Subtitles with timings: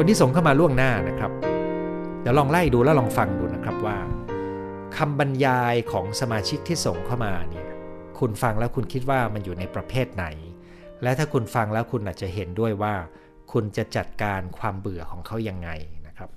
[0.00, 1.32] คนที่ส่งเข้ามาล่วงหน้านะครับ
[2.20, 3.98] เดี๋ยวลองไล่ดูแล้วลองฟังดูนะครับว่า
[4.96, 7.68] คำบรรยายของสมาชิกที่ส่งเข้ามาเนี่ย
[8.18, 10.26] คุณฟังแล้วคุณคิดว่ามันอยู่ในประเภทไหน
[11.02, 12.94] และถ้าคุณฟังแล้วคุณอาจจะเห็นด้วยว่า
[13.52, 15.70] คุณจะจัดการความเบื่อของเขายังไง
[16.06, 16.28] นะครับ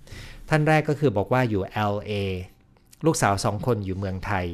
[0.49, 2.13] ท่านแรกก็คือบอกว่าอยู่ LA
[3.05, 4.45] ลูกสาวสองคนอยู่เมืองไทย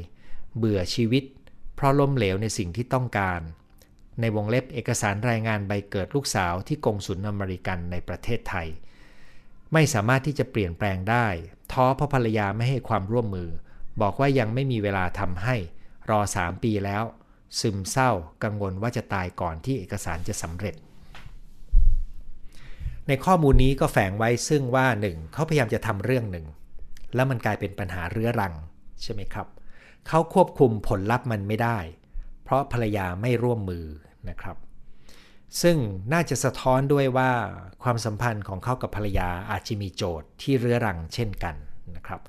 [0.58, 1.24] เบื่อชีวิต
[1.76, 3.42] เพราะล้มเหลวในสิ่งที่ต้องการ
[4.22, 8.70] ในวงเล็บเอกสารรายงานใบเกิดลูกสาวที่กงสุลอเมริกันในประเทศไทย
[9.74, 11.28] ไม่สามารถที่จะเปลี่ยนแปลงได้
[11.72, 13.50] ท้อเพราะภรรยาไม่ให้ความร่วมมือ
[14.02, 15.56] บอกว่ายังไม่มีเวลาทำให้
[16.10, 17.04] รอ3ปีแล้ว
[17.60, 18.12] ซึมเศร้า
[18.44, 20.76] กังวลว่าจะตายก่อนที่เอกสารจะสำเร็จ
[23.08, 26.46] ในข้อมูลนี้ก็แฝงไว้ซึ่งว่าหนึ่งเขาพยายามจะทำเรื่องหนึ่ง
[27.16, 28.54] แล้วมันกลายเป็นปัญหาเรื้อรัง
[29.02, 29.48] ใช่ไหมครับ
[30.08, 31.80] เขาควบคุมผลลัพธ์มันไม่ได้
[32.44, 33.86] เพราะภรรยาไม่ร่วมมือ
[34.30, 34.58] นะครับ
[35.62, 35.78] ซึ่ง
[36.14, 37.32] น่าจะสะท้อนด้วยว่า
[37.84, 41.56] ความสัมพันธ์ของเขากับภรรยาอาจจะมีโจทย์ที่เรื้อรังเช่นกัน
[41.96, 42.22] นะครับ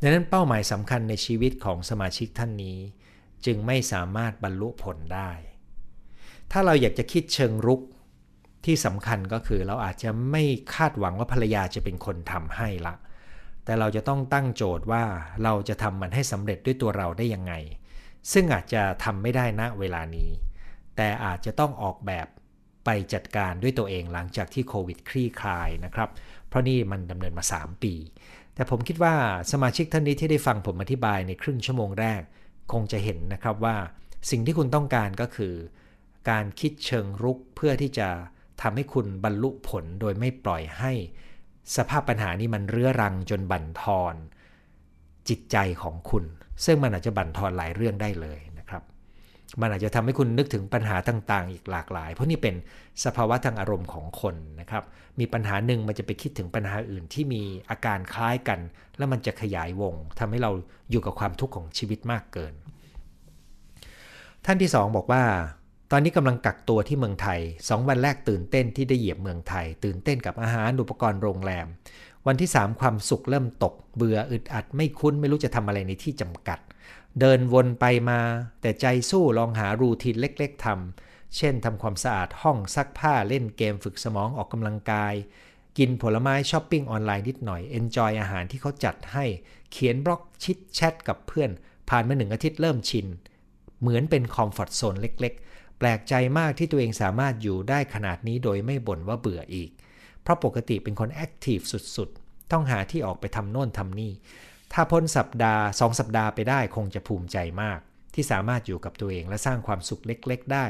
[0.00, 2.78] ดังนั้นเป้าหมายสำคัญในชีวิตของสมาชิกท่านนี้
[3.46, 5.30] จึงไม่สามารถบรรลุผลได้
[6.50, 7.80] ถ้าเราอยากจะคิดเชิงรุก
[8.64, 10.42] ที่สำคัญก็คือเราอาจจะไม่
[10.74, 12.94] คาดหวังว่าภรรยาจะเป็นคนทำให้ละ
[13.64, 15.04] แต่เราจะต้องตั้งโจทย์ว่า
[15.44, 17.52] เราจะทำมันให้สำเร็จด้วยตัวเราได้ยังไง
[18.32, 20.30] ซึ่งอาจจะทำไม่ได้ณเวลานี้
[20.96, 22.26] แต่อาจจะต้องออกแบบ
[22.86, 26.08] ไปจัดการด้วยตัวเองหลังจากที่โควิดคลี่คลายนะครับ
[26.48, 27.94] เพราะนี่มันดำเนินมา 3 ปี
[28.54, 29.14] แต่ผมคิดว่า
[29.52, 32.22] สมาชิกท่านนี้ที่ได้ฟังผมอธิบายในครึ่งชั่วโมงแรก
[32.72, 33.76] คงจะเห็นนะครับว่า
[34.30, 35.54] สิ่งที่คุณต้องการก็คือ
[36.30, 38.08] การคิดเชิงรุกเพื่อที่จะ
[38.62, 40.92] ทำให้คุณบรรลุผลโดยไม่ปล่อยให้
[41.76, 44.14] สภาพปัญหานี้มันเรื้อรังจนบั่นทอน
[45.28, 46.24] จิตใจของคุณ
[46.64, 48.40] ซึ่งมันอาจจะบั่นทอนหลายเรื่องได้เลย
[49.60, 52.54] มันอาจจะทำให้คุณนึกถึงปัญหาต่าง ๆ อีกหลากหลาย เพราะนี่เป็น
[53.04, 54.84] สภาวะทางอารมณ์ของคนนะครับ
[55.20, 58.60] มีปัญหาหนึ่งมันจะไปคิดถึงปัญหาอื่นที่มีอาการคล้ายกัน
[58.96, 60.50] แล้วมันจะขยายวงทำให้เรา
[60.90, 62.54] อยู่กับความทุกข์ของชีวิตมากเกิน
[64.44, 65.24] ท่านที่ 2 บอกว่า
[65.90, 71.66] ตอนนี้กำลังกักตัวที่เมืองไทย 2 วันแรกตื่นเต้นที่ได้เหยียบเมืองไทย ตื่นเต้นกับอาหารอุปกรณ์โรงแรม
[72.26, 76.58] วันที่ 3 ความสุขเริ่มตก เบื่ออึดอัดไม่คุ้นไม่รู้จะทำอะไรในที่จำกัด
[77.20, 78.20] เดินวนไปมา
[78.60, 85.14] แต่ใจสู้ลองหา routine เล็กๆทำเช่นทำความสะอาดห้องซักผ้าเล่นเกมฝึกสมองออกกำลังกาย
[85.78, 89.24] กินผลไม้ช้อปปิ้งออนไลน์นิดหน่อย enjoy อาหารที่เขาจัดให้
[89.72, 91.50] เขียนบล็อก chit chat กับเพื่อน
[91.90, 93.06] ผ่านมาหนึ่งอาทิตย์เริ่มชิน
[93.80, 99.70] เหมือนเป็นคอมฟอร์ทโซนเล็กๆ แปลกใจมากที่ตัวเองสามารถอยู่ได้ขนาดนี้โดยไม่บ่นว่าเบื่ออีก
[100.22, 101.58] เพราะปกติเป็นคนแอคทีฟ
[101.96, 104.12] สุดๆ ต้องหาที่ออกไปทำโน่นทำนี่
[104.78, 107.80] ถ้าพ้นสัปดาห์สองสัปดาห์ไปได้คงจะภูมิใจมาก
[108.14, 110.66] ที่สามารถอยู่กับตัวเองและสร้างความสุขเล็ก ๆ ได้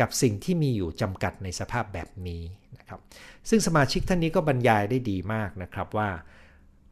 [0.00, 2.42] กับสิ่งที่มีอยู่จำกัดในสภาพแบบนี้
[2.78, 3.00] นะครับ
[3.48, 6.08] ซึ่งสมาชิกท่านนี้ก็บรรยายได้ดีมากนะครับว่า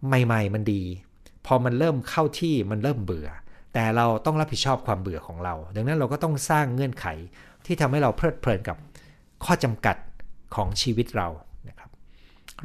[0.06, 0.83] ใหม่ ๆ มันดี
[1.47, 3.29] พอมันเริ่มเข้าที่มันเริ่มเบื่อ
[3.75, 7.06] แต่เราต้องรับผิดชอบความเบื่อของเรา ดังนั้นเราก็ต้องสร้างเงื่อนไข
[7.67, 8.77] ที่ทำให้เราเพลิดเพลินกับ
[9.44, 9.97] ข้อจำกัด
[10.55, 11.29] ของชีวิตเรา
[11.69, 11.91] นะครับ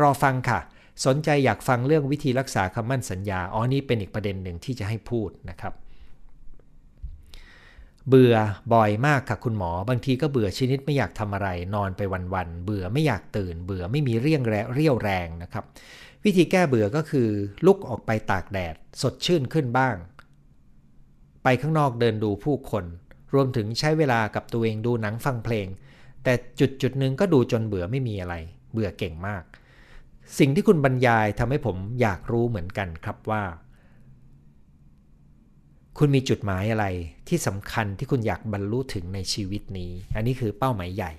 [0.02, 0.60] รอฟังค่ะ
[1.06, 5.74] สนใจอยากฟังเรื่องวิธีรักษาคำมั่นสัญญา อ๋อ นี่เป็นอีกประเด็นหนึ่งที่จะให้พูดนะครับ
[8.10, 8.36] เบื่อ
[8.74, 12.02] บ่อยมากค่ะคุณหมอ บางทีก็เบื่อชนิดไม่อยากทำอะไร นอนไป
[12.34, 15.64] วันๆ เบื่อไม่อยากตื่น เบื่อไม่มีเรี่ยงแรเรี่ยวแรงนะครับ
[16.24, 17.28] วิธีแก้เบื่อก็คือ
[17.66, 19.96] ลุกออกไปตากแดด สดชื่นขึ้นบ้าง
[21.44, 22.86] ไปข้างนอกเดินดูผู้คน
[23.34, 25.68] รวมถึงใช้เวลากับตัวเองดูหนังฟังเพลง
[26.24, 28.36] แต่จุดจุดหนึ่งก็ดูจนเบื่อไม่มีอะไร
[28.74, 29.44] เบื่อเก่งมาก
[30.40, 33.44] สิ่งที่คุณบรรยายทำให้ผมอยากรู้เหมือนกันครับว่า
[35.98, 36.86] คุณมีจุดหมายอะไร
[37.28, 41.12] ที่สำคัญที่คุณอยากบรรลุถึงในชีวิตนี้ อันนี้คือเป้าหมายใหญ่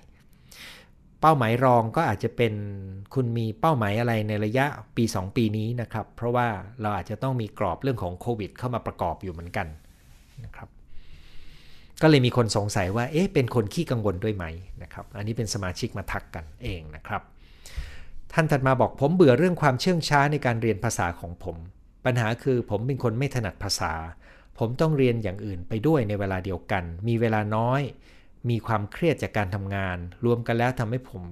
[1.21, 2.55] เป้าหมายรองก็อาจจะเป็น
[3.15, 4.67] คุณมีเป้าหมายอะไรในระยะ
[4.97, 6.49] ปี 2 ปีนี้นะครับ เพราะว่า
[6.81, 9.67] เราอาจจะต้องมีกรอบเรื่องของโควิด เข้ามาประกอบอยู่เหมือนกัน
[10.45, 10.69] นะครับ
[12.03, 14.45] ก็เลยมีคนสงสัยว่า เอ๊ะ เป็นคนขี้กังวลด้วยไหม
[14.83, 17.23] นะครับ อันนี้เป็นสมาชิกมาทักกันเองนะครับ
[18.33, 21.57] ท่านถัดมาบอกผมเบื่อเรื่องความเชื่องช้าในการเรียนภาษาของผม
[22.05, 23.93] ปัญหาคือผมเป็นคนไม่ถนัดภาษา
[24.59, 27.83] ผมต้องเรียนอย่างอื่นไปด้วยในเวลาเดียวกัน มีเวลาน้อย
[28.51, 31.25] มีความเครียดจากการทำงาน รวมกันแล้วทำให้ผม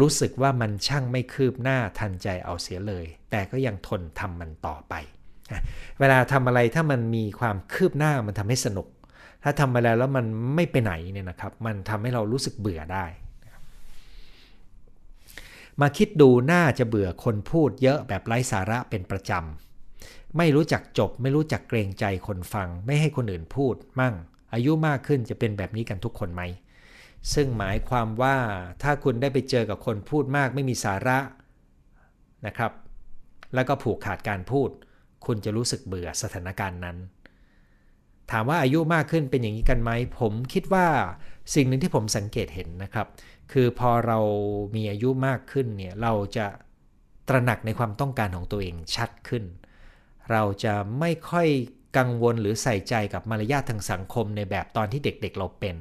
[0.00, 4.94] รู้สึกว่ามันช่างไม่คืบหน้าทันใจเอาเสียเลย แต่ก็ยังทนทำมันต่อไป
[6.00, 8.86] เวลาทำอะไรถ้ามันมีความคืบหน้ามันทำให้สนุก
[9.42, 13.06] ถ้าทำไปแล้วแล้วมันไม่ไปไหนเนี่ยนะครับ มันทำให้เรารู้สึกเบื่อได้
[15.80, 24.14] มาคิดดูน่าจะเบื่อคนพูดเยอะแบบไร้สาระเป็นประจำ ไม่รู้จักจบ ไม่รู้จักเกรงใจคนฟัง ไม่ให้คนอื่นพูด มั่ง
[24.54, 26.42] อายุมากขึ้นจะเป็นแบบนี้กันทุกคนไหม
[27.34, 28.36] ซึ่งหมายความว่า
[28.82, 31.18] ถ้าคุณได้ไปเจอกับคนพูดมากไม่มีสาระ
[32.46, 32.72] นะครับ
[33.54, 34.70] แล้วก็ผูกขาดการพูด
[35.26, 36.96] คุณจะรู้สึกเบื่อสถานการณ์นั้น
[38.30, 40.86] ถามว่าอายุมากขึ้นเป็นอย่างนี้กันไหม ผมคิดว่า
[41.54, 43.06] สิ่งหนึ่งที่ผมสังเกตเห็นนะครับ
[43.52, 44.18] คือพอเรา
[44.76, 46.46] มีอายุมากขึ้นเนี่ยเราจะ
[47.28, 49.44] ตระหนักในความต้องการของตัวเองชัดขึ้น
[50.30, 51.48] เราจะไม่ค่อย
[51.98, 55.76] กังวลหรือใส่ใจกับมารยาททางสังคมในแบบตอนที่เด็กๆเราเป็น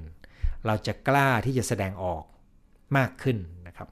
[0.65, 2.23] เราจะกล้าที่จะแสดงออก
[2.97, 3.37] มากขึ้น
[3.67, 3.87] นะครับ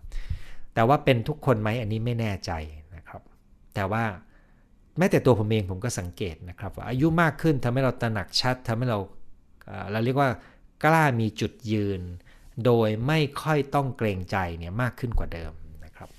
[0.74, 2.52] แต่ว่าเป็นทุกคนไหมอันนี้ไม่แน่ใจ
[2.96, 3.22] นะครับ
[3.76, 4.04] แต่ว่า
[4.98, 9.00] แม้แต่ตัวผมเองผมก็สังเกตนะครับว่าอายุมากขึ้นทำให้เราตระหนักชัดทำให้เรา
[9.92, 10.30] เราเรียกว่า
[10.84, 12.02] กล้ามีจุดยืน
[12.66, 15.52] โดยไม่ค่อยต้องเกรงใจเนี่ยมากขึ้นกว่าเดิม
[15.86, 16.10] นะครับ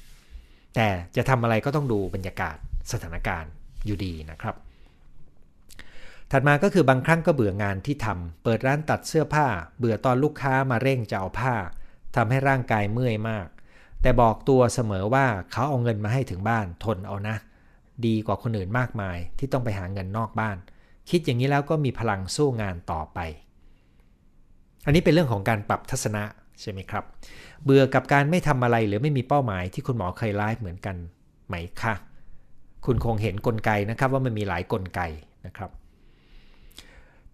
[0.75, 2.57] แต่จะทำอะไรก็ต้องดูบรรยากาศ
[2.93, 3.51] สถานการณ์
[3.85, 4.57] อยู่ดีนะครับ
[6.33, 9.47] ถัดมาก็คือบางครั้งก็เบื่องานที่ทำเปิดร้านตัดเสื้อผ้า
[9.79, 11.55] เบื่อตอนลูกค้ามาเร่งจะเอาผ้า
[12.17, 13.47] ทำให้ร่างกายเมื่อยมาก
[14.03, 17.37] แต่บอกตัวเสมอว่าเขาเอาเงินมาให้ถึงบ้านทนเอานะ
[18.07, 20.57] ดีกว่าคนอื่นมากมายที่ต้องไปหาเงินนอกบ้าน
[21.11, 23.19] คิดอย่างนี้แล้วก็มีพลังสู้งานต่อไป
[24.88, 26.23] อันนี้เป็นเรื่องของการปรับทัศนะ
[26.61, 27.05] ใช่ไหมครับ
[27.64, 30.96] เบื่อกับการไม่ทำอะไรหรือไม่มีเป้าหมายที่คุณหมอเคยไลฟ์เหมือนกัน
[31.49, 31.94] ไหมคะ
[32.87, 35.00] คุณคงเห็นนกลไกนะครับว่ามันมีหลายกลไก
[35.46, 35.70] นะครับ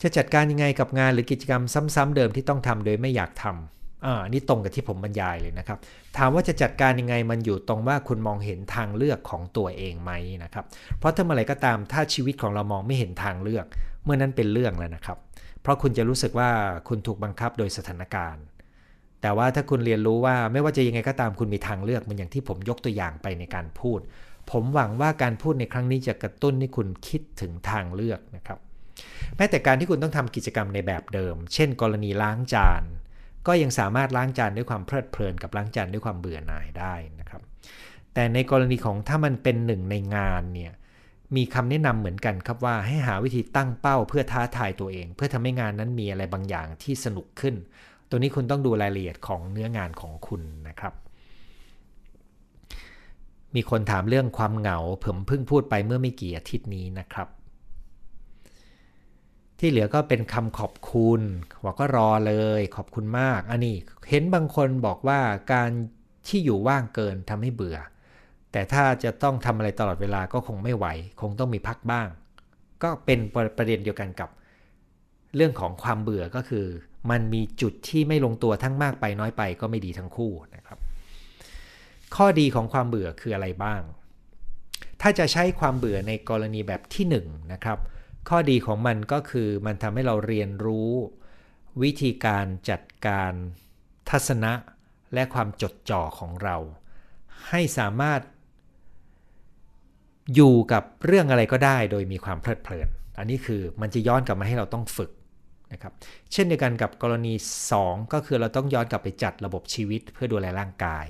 [0.03, 1.63] จะจัดการยังไงกับงานหรือกิจกรรม
[1.95, 5.79] ซ้ำๆเดิมที่ต้องทำโดยไม่อยากทำอ่านี่ตรงกับที่ผมบรรยายเลยนะครับ
[6.17, 10.13] ถามว่าจะจัดการยังไงมันอยู่ตรงว่าคุณมองเห็นทางเลือกของตัวเองไหม
[10.45, 10.65] นะครับ
[10.99, 13.67] เพราะถ้าเมื่อไรก็ตามถ้าชีวิตของเรามองไม่เห็นทางเลือก
[14.05, 15.19] เมื่อนั้นเป็นเรื่องแล้วนะครับ
[15.65, 16.51] เพราะคุณจะรู้สึกว่า
[16.89, 18.45] คุณถูกบังคับโดยสถานการณ์
[19.23, 24.01] แต่ว่าถ้าคุณเรียนรู้ว่าไม่ว่าจะยังไงก็ตามคุณมีทางเลือกเหมือนอย่างที่ผมยกตัวอย่างไปในการพูด
[24.51, 28.59] ผมหวังว่าการพูดในครั้งนี้จะกระตุ้นให้คุณคิดถึงทางเลือกนะครับ
[29.37, 32.83] แม้แต่การที่คุณต้องทำกิจกรรมในแบบเดิม เช่น กรณีล้างจาน
[33.47, 37.43] ก็ยังสามารถล้างจานด้วยความเพลิดเพลินกับล้างจานด้วยความเบื่อหน่ายได้นะครับ
[38.15, 40.73] แต่ในกรณีของถ้ามันเป็นหนึ่งในงานเนี่ย
[41.37, 47.55] มีคำแนะนำเหมือนกันครับว่าให้หาวิธีตั้งเป้าเพื่อท้าทายตัวเอง เพื่อทำให้งานนั้นมีอะไรบางอย่างที่สนุกขึ้น
[48.11, 50.95] ตัวนี้คุณต้องดูรายละเอียดของเนื้องานของคุณนะครับ
[53.55, 57.29] มีคนถามเรื่องความเหงาผมเพิ่งพูดไปเมื่อไม่กี่อาทิตย์นี้นะครับ
[59.59, 61.21] ที่เหลือก็เป็นคำขอบคุณ
[61.65, 63.77] บอกก็รอเลยขอบคุณมาก อันนี้
[64.09, 65.21] เห็นบางคนบอกว่า
[65.53, 65.71] การ
[66.27, 67.79] ที่อยู่ว่างเกินทำให้เบื่อ
[68.55, 70.87] แต่ถ้าจะต้องทำอะไรตลอดเวลาก็คงไม่ไหว
[71.21, 72.09] คงต้องมีพักบ้าง
[72.83, 73.19] ก็เป็น
[73.57, 74.31] ประเด็นเดียวกันกับ
[75.37, 76.67] เรื่องของความเบื่อก็คือ
[77.11, 80.79] มันมีจุดที่ไม่ลงตัวทั้งมากไปน้อยไปก็ไม่ดีทั้งคู่นะครับ
[82.17, 83.81] ข้อดีของความเบื่อคืออะไรบ้าง
[85.01, 87.17] ถ้าจะใช้ความเบื่อในกรณีแบบที่1น
[87.53, 87.79] นะครับ
[88.29, 90.91] ข้อดีของมันก็คือมันทำให้เราเรียนรู้
[91.83, 93.33] วิธีการจัดการ
[94.11, 94.53] ทัศนะ
[95.15, 96.57] และความจดจ่อของเรา
[97.49, 98.21] ให้สามารถ
[100.35, 102.89] อยู่กับเรื่องอะไรก็ได้โดยมีความเพลิดเพลิน
[103.19, 105.11] อันนี้คือมันจะย้อนกลับมาให้เราต้องฝึก
[105.73, 105.93] นะครับ
[106.33, 107.35] เช่นเดียวกันกับกรณี
[107.73, 111.07] 2 ก็คือเราต้องย้อนกลับไปจัดระบบชีวิตเพื่อดูแลร่างกาย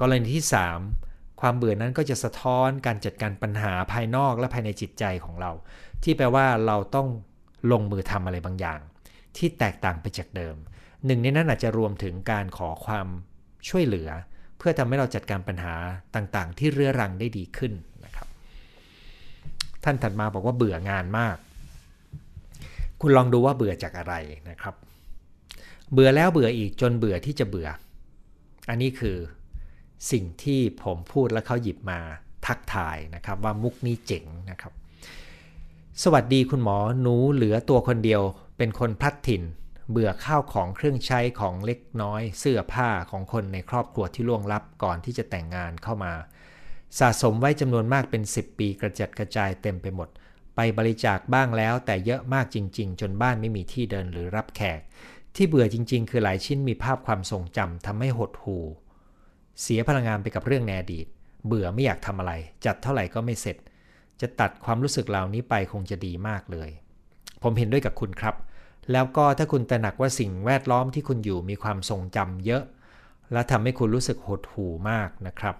[0.00, 0.44] กรณีที่
[0.92, 5.52] 3 ความเบื่อนั้นก็จะสะท้อนการจัดการปัญหาภายนอกและภายในจิตใจของเรา
[6.02, 7.08] ที่แปลว่าเราต้อง
[7.72, 8.80] ลงมือทำอะไรบางอย่าง
[9.36, 10.56] ที่แตกต่างไปจากเดิม
[11.06, 13.06] หนึ่งในนั้นอาจจะรวมถึงการขอความ
[13.68, 14.10] ช่วยเหลือ
[14.58, 15.74] เพื่อทำให้เราจัดการปัญหา
[16.14, 17.72] ต่างๆ ที่เรื้อรังได้ดีขึ้น
[19.84, 21.36] ท่านถัดมาบอกว่าเบื่องานมาก
[23.00, 24.14] คุณลองดูว่าเบื่อจากอะไร
[24.50, 24.74] นะครับ
[25.92, 27.68] เบื่อแล้วเบื่ออีกจนเบื่อที่จะเบื่อ
[28.68, 29.16] อันนี้คือ
[30.10, 32.00] สิ่งที่ผมพูดแล้วเขาหยิบมา
[32.46, 34.72] ทักทายนะครับว่ามุกนี้เจ๋งนะครับ
[36.02, 38.22] สวัสดีคุณหมอหนูเหลือตัวคนเดียว
[38.56, 39.42] เป็นคนพลัดถิ่น
[39.90, 46.12] เบื่อข้าวของเครื่องใช้ของเล็กน้อย เสื้อผ้าของคนในครอบครัวที่ล่วงลับก่อนที่จะแต่งงานเข้ามา
[46.98, 50.08] สะสมไว้จำนวนมากเป็น 10 ปีกระจัดกระจายเต็มไปหมด
[50.56, 54.80] ไปบริจาคบ้างแล้ว แต่เยอะมากจริง ๆ จนบ้านไม่มีที่เดินหรือรับแขก
[55.36, 58.64] ที่เบื่อจริง ๆ คือหลายชิ้นมีภาพความทรงจำทำให้หดหู่
[59.60, 61.06] เสียพลังงานไปกับเรื่องในอดีต
[61.46, 62.32] เบื่อไม่อยากทำอะไร
[62.64, 63.56] จัดเท่าไหร่ก็ไม่เสร็จ
[64.20, 66.70] จะตัดความรู้สึกเหล่านี้ไปคงจะดีมากเลย
[67.42, 68.34] ผมเห็นด้วยกับคุณครับ
[68.92, 72.62] แล้วก็ถ้าคุณตระหนักว่าสิ่งแวดล้อมที่คุณอยู่มีความทรงจำเยอะ
[73.32, 75.56] และทำให้คุณรู้สึกหดหู่มากนะครับ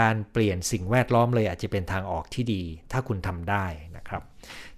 [0.00, 3.66] การเปลี่ยนสิ่งแวดล้อมเลยอาจจะเป็นทางออกที่ดี ถ้าคุณทำได้
[3.96, 4.22] นะครับ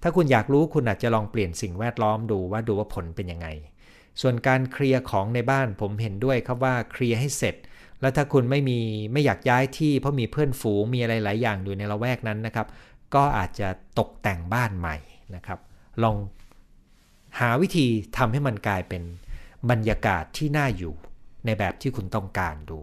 [0.02, 3.49] ถ้าคุณอยากรู้คุณอาจจะลองเปลี่ยนสิ่งแวดล้อมดูว่าดูว่าผลเป็นยังไง
[4.21, 7.55] ส่วนการเคลียร์ของในบ้านผมเห็นด้วยครับว่าเคลียร์ให้เสร็จ
[8.00, 8.81] แล้วถ้าคุณไม่มี
[9.12, 12.67] ไม่อยากย้ายที่เพราะมีเพื่อนฝูงมีอะไรหลายอย่างอยู่ในละแวกนั้นนะครับ
[13.14, 14.97] ก็อาจจะตกแต่งบ้านใหม่
[15.35, 15.59] นะครับ
[16.02, 16.17] ลอง
[17.40, 17.87] หาวิธี
[18.17, 19.02] ทำให้มันกลายเป็น
[19.71, 20.95] บรรยากาศที่น่าอยู่
[21.47, 22.79] ในแบบที่คุณต้องการดู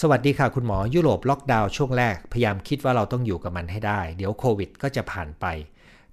[0.00, 5.46] สวัสดีค่ะคุณหมอยุโรปล็อกดาวน์ช่วงแรก พยายามคิดว่าเราต้องอยู่กับมันให้ได้ เดี๋ยวโควิดก็จะผ่านไป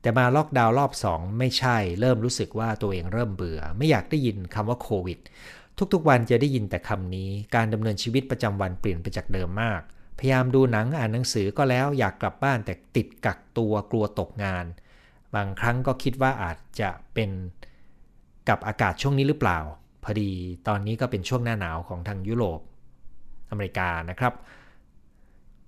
[0.02, 5.20] แต่มาล็อกดาวน์รอบ 2 ไม่ใช่ เริ่มรู้สึกว่าตัวเองเริ่มเบื่อ ไม่อยากได้ยินคำว่าโควิด
[5.94, 9.82] ทุกๆวันจะได้ยินแต่คำนี้ การดำเนินชีวิตประจำวันเปลี่ยนไปจากเดิมมาก
[10.20, 14.66] พยายามดูหนังอ่านหนังสือก็แล้วอยากกลับบ้านแต่ติดกักตัวกลัวตกงาน
[15.36, 17.32] บางครั้งก็คิดว่าอาจจะเป็น
[18.50, 19.60] กับอากาศช่วงนี้หรือเปล่า
[20.04, 20.32] พอดี
[20.68, 22.62] ตอนนี้ก็เป็นช่วงหน้าหนาวของทางยุโรป
[23.53, 24.33] อเมริกานะครับ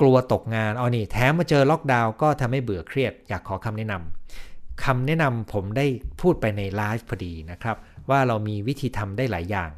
[0.02, 5.86] กลัวตกงานเอานี่แถมมาเจอล็อกดาวน์ก็ทำให้เบื่อเครียด อยากขอคำแนะนำคำแนะนำผมได้
[6.22, 7.78] พูดไปในไลฟ์พอดีนะครับ
[8.10, 9.72] ว่าเรามีวิธีทำได้หลายอย่าง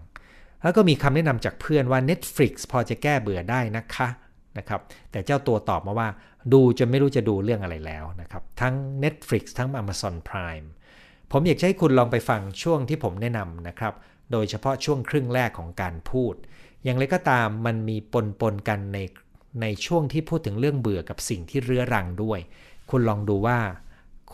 [0.64, 4.08] แล้วก็มีคำแนะนำจากเพื่อนว่า Netflix พอจะแก้เบื่อได้นะคะ
[4.58, 6.10] นะครับแต่เจ้าตัวตอบมาว่า
[6.54, 8.74] ดูจะไม่รู้จะดูเรื่องอะไรแล้วนะครับ ทั้ง
[9.04, 10.68] Netflix ทั้ง Amazon Prime
[11.32, 13.94] ผมอยากให้คุณลองไปฟังช่วงที่ผมแนะนำนะครับ
[14.32, 16.36] โดยเฉพาะช่วงครึ่งแรกของการพูด
[16.84, 19.00] อย่างไรก็ตามมันมีปนปนกันใน
[19.62, 22.40] ในช่วงที่พูดถึงเรื่องเบื่อกับสิ่งที่เรื้อรังด้วย
[22.90, 23.60] คุณลองดูว่า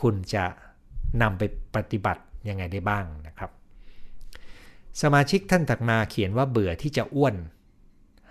[0.00, 0.44] คุณจะ
[1.22, 1.42] นำไป
[1.74, 3.50] ปฏิบัติยังไงได้บ้างนะครับ
[5.02, 7.34] สมาชิกท่านถัดมาเขียนว่าเบื่อที่จะอ้วน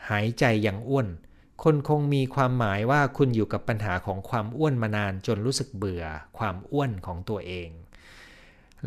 [0.09, 1.07] หายใจยังอ้วน
[1.63, 6.03] คนคงมีความหมายว่าคุณอยู่กับปัญหาของความอ้วนมานานจนรู้สึกเบื่อ
[6.37, 7.69] ความอ้วนของตัวเอง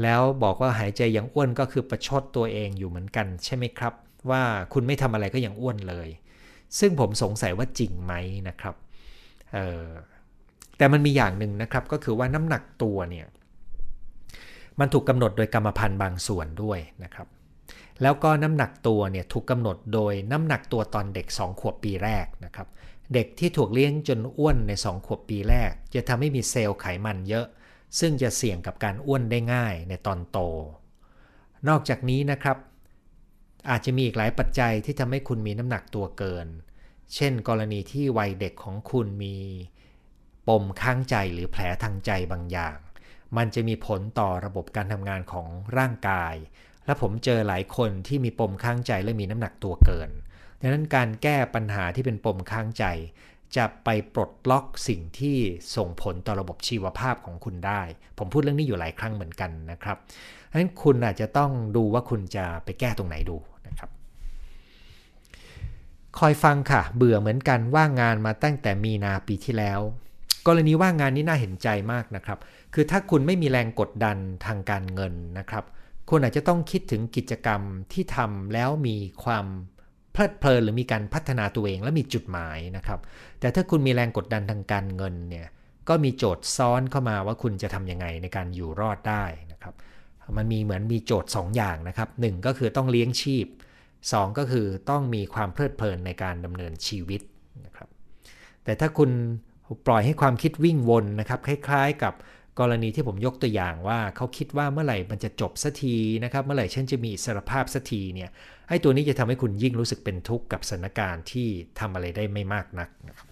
[0.02, 3.95] แล้วบอกว่าหายใจยังอ้วนก็คือประชดตัวเองอยู่เหมือนกันใช่ไหมครับ
[4.30, 4.42] ว่า
[4.73, 6.09] คุณไม่ทำอะไรก็ยังอ้วนเลย
[6.78, 8.14] ซึ่งผมสงสัยว่าจริงไหม
[8.49, 8.75] นะครับ
[10.78, 13.26] แต่มันมีอย่างหนึ่งนะครับก็คือว่าน้ำหนักตัวเนี่ย
[14.80, 17.28] มันถูกกำหนดโดยกรรมพันธุ์บางส่วนด้วยนะครับ
[18.02, 22.68] แล้วก็น้ำหนักตัวเนี่ยถูกกำหนดโดยน้ำหนักตัวตอนเด็ก 2 ขวบปีแรกนะครับ
[23.14, 27.47] เด็กที่ถูกเลี้ยงจนอ้วนใน 2 ขวบปีแรก จะทำให้มีเซลล์ไขมันเยอะ
[27.99, 30.38] ซึ่งจะเสี่ยงกับการอ้วนได้ง่ายในตอนโต
[31.68, 32.56] นอกจากนี้นะครับ
[33.70, 36.46] อาจจะมีอีกหลายปัจจัยที่ทำให้คุณมีน้ำหนักตัวเกิน
[37.14, 39.37] เช่น กรณีที่วัยเด็กของคุณมี
[40.49, 42.76] ปมข้างใจหรือแผลทางใจบางอย่าง
[43.37, 46.35] มันจะมีผลต่อระบบการทำงานของร่างกาย
[46.85, 50.11] และผมเจอหลายคนที่มีปมข้างใจและมีน้ำหนักตัวเกิน
[50.61, 52.85] ดังนั้นการแก้ปัญหาที่เป็นปมข้างใจ
[53.56, 55.38] จะไปปลดล็อกสิ่งที่
[55.76, 57.82] ส่งผลต่อระบบชีวภาพของคุณได้
[58.18, 59.96] ผมพูดเรื่องนี้อยู่หลายครั้งเหมือนกันนะครับ
[60.50, 63.37] ดังนั้นคุณอาจจะต้องดูว่าคุณจะไปแก้ตรงไหนดู
[66.18, 69.80] คอยฟังค่ะ เบื่อเหมือนกันว่างงานมาตั้งแต่มีนาปีที่แล้ว
[70.46, 72.38] กรณีว่างงานนี้น่าเห็นใจมากนะครับ
[72.75, 75.64] คือถ้าคุณไม่มีแรงกดดันทางการเงินนะครับ
[76.11, 77.61] คุณอาจจะต้องคิดถึงกิจกรรม
[77.92, 79.46] ที่ทำแล้วมีความ
[80.12, 83.00] เพลิดเพลินหรือมีการพัฒนาตัวเองและมีจุดหมายนะครับ
[83.40, 85.46] แต่ถ้าคุณมีแรงกดดันทางการเงินเนี่ย
[85.88, 89.75] ก็มีโจทย์ซ้อนเข้ามาว่าคุณจะทำยังไงในการอยู่รอดได้นะครับ
[90.37, 93.46] มันมีเหมือนมีโจทย์2อย่างนะครับหก็คือต้องเลี้ยงชีพ
[94.14, 97.20] 2 ก็คือต้องมีความเพลิดเพลินในการดำเนินชีวิต
[97.66, 97.88] นะครับ
[98.64, 99.10] แต่ถ้าคุณ
[99.86, 102.14] ปล่อยให้ความคิดวิ่งวนนะครับคล้ายๆ กับ
[102.60, 108.30] กรณีที่ผมยกตัวอย่างว่าเขาคิดว่าเมื่อไหร่มันจะจบสักทีนะครับเมื่อไหร่ฉันจะมีอิสรภาพสักทีเนี่ย
[108.68, 111.48] ไอ้ตัวนี้จะทำให้คุณยิ่งรู้สึกเป็นทุกข์กับสถานการณ์ที่
[111.80, 113.26] ทำอะไรได้ไม่มากนักนะครับ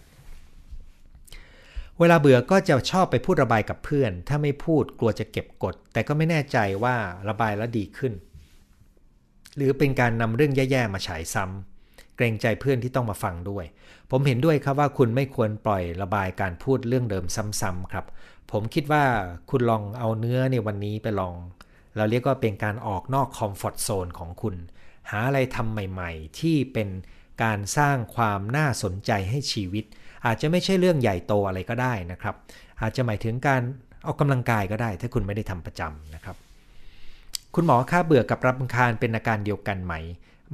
[2.01, 6.97] เวลาเบื่อก็จะชอบไปพูดระบายกับเพื่อน ถ้าไม่พูดกลัวจะเก็บกด แต่ก็ไม่แน่ใจว่า
[7.29, 8.13] ระบายแล้วดีขึ้น
[9.57, 13.65] หรือเป็นการนำเรื่องแย่ๆมาฉายซ้ำเกรงใจเพื่อนที่ต้องมาฟังด้วย
[14.11, 17.25] ผมเห็นด้วยครับว่าคุณไม่ควรปล่อยระบายการพูดเรื่องเดิม
[17.61, 18.05] ซ้ำๆครับ
[18.53, 19.05] ผมคิดว่า
[19.51, 21.35] คุณลองเอาเนื้อในวันนี้ไปลอง
[21.97, 24.57] เราเรียกว่าเป็นการออกนอกคอมฟอร์ทโซนของคุณ
[25.11, 26.89] หาอะไรทำใหม่ๆ ที่เป็น
[27.43, 29.85] การสร้างความน่าสนใจให้ชีวิต
[30.27, 32.35] อาจจะไม่ใช่เรื่องใหญ่โตอะไรก็ได้นะครับ
[32.81, 33.63] อาจจะหมายถึงการ
[34.07, 36.37] ออกกำลังกายก็ได้ ถ้าคุณไม่ได้ทำประจำนะครับ
[37.55, 39.95] คุณหมอค่าเบื่อกับรับคาญเป็นอาการเดียวกันไหม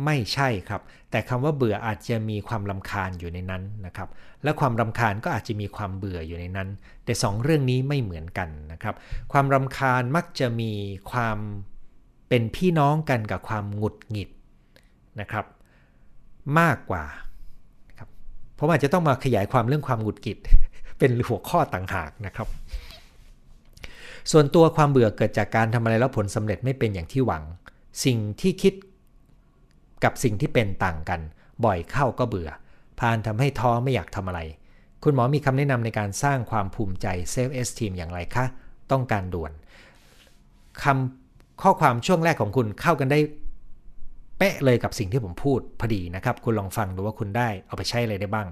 [0.04, 4.08] ไม่ใช่ครับ แต่คำว่าเบื่ออาจจะมีความลำคาญอยู่ในนั้นนะครับ
[4.44, 6.68] และความรำคาญก็อาจจะมีความเบื่ออยู่ในนั้น
[7.04, 8.94] แต่2เรื่องนี้ไม่เหมือนกันนะครับ
[9.32, 10.72] ความรำคาญมักจะมี
[11.10, 11.38] ความ
[12.28, 14.30] เป็นพี่น้องกันกับความหงุดหงิด
[15.20, 15.46] นะครับ
[16.58, 17.04] มากกว่า
[17.98, 18.08] ครับ
[18.58, 20.38] ผมอาจจะต้องมาขยายความเรื่องความหงุดหงิด
[20.98, 22.48] เป็นหัวข้อต่างหากนะครับ
[24.30, 27.42] ส่วนตัวความเบื่อเกิดจากการทำอะไรแล้วผลสำเร็จไม่เป็นอย่างที่หวัง
[28.04, 28.74] สิ่งที่คิด
[30.04, 31.20] กับสิ่งที่เป็นต่างกัน
[31.64, 32.50] บ่อยเข้าก็เบื่อ
[32.98, 34.40] พานทำให้ท้อไม่อยากทำอะไร
[35.04, 38.44] คุณหมอมีคำแนะนำในการสร้างความภูมิใจ self-esteem อย่างไรคะ
[38.90, 39.52] ต้องการด่วน
[40.82, 43.20] คำข้อความช่วงแรกของคุณเข้ากันได้
[44.38, 48.48] เป๊ะเลยกับสิ่งที่ผมพูดพอดีนะครับ คุณลองฟังดูว่าคุณได้เอาไปใช้อะไรได้บ้าง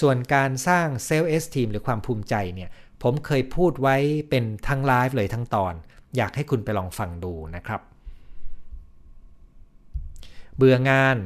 [0.00, 2.70] ส่วนการสร้าง self-esteem หรือความภูมิใจเนี่ย
[3.06, 3.96] ผมเคยพูดไว้
[4.30, 5.74] เป็นทั้งไลฟ์เลยทั้งตอน
[6.16, 7.80] อยากให้คุณไปลองฟังดูนะครับ
[10.56, 11.16] เบื่องาน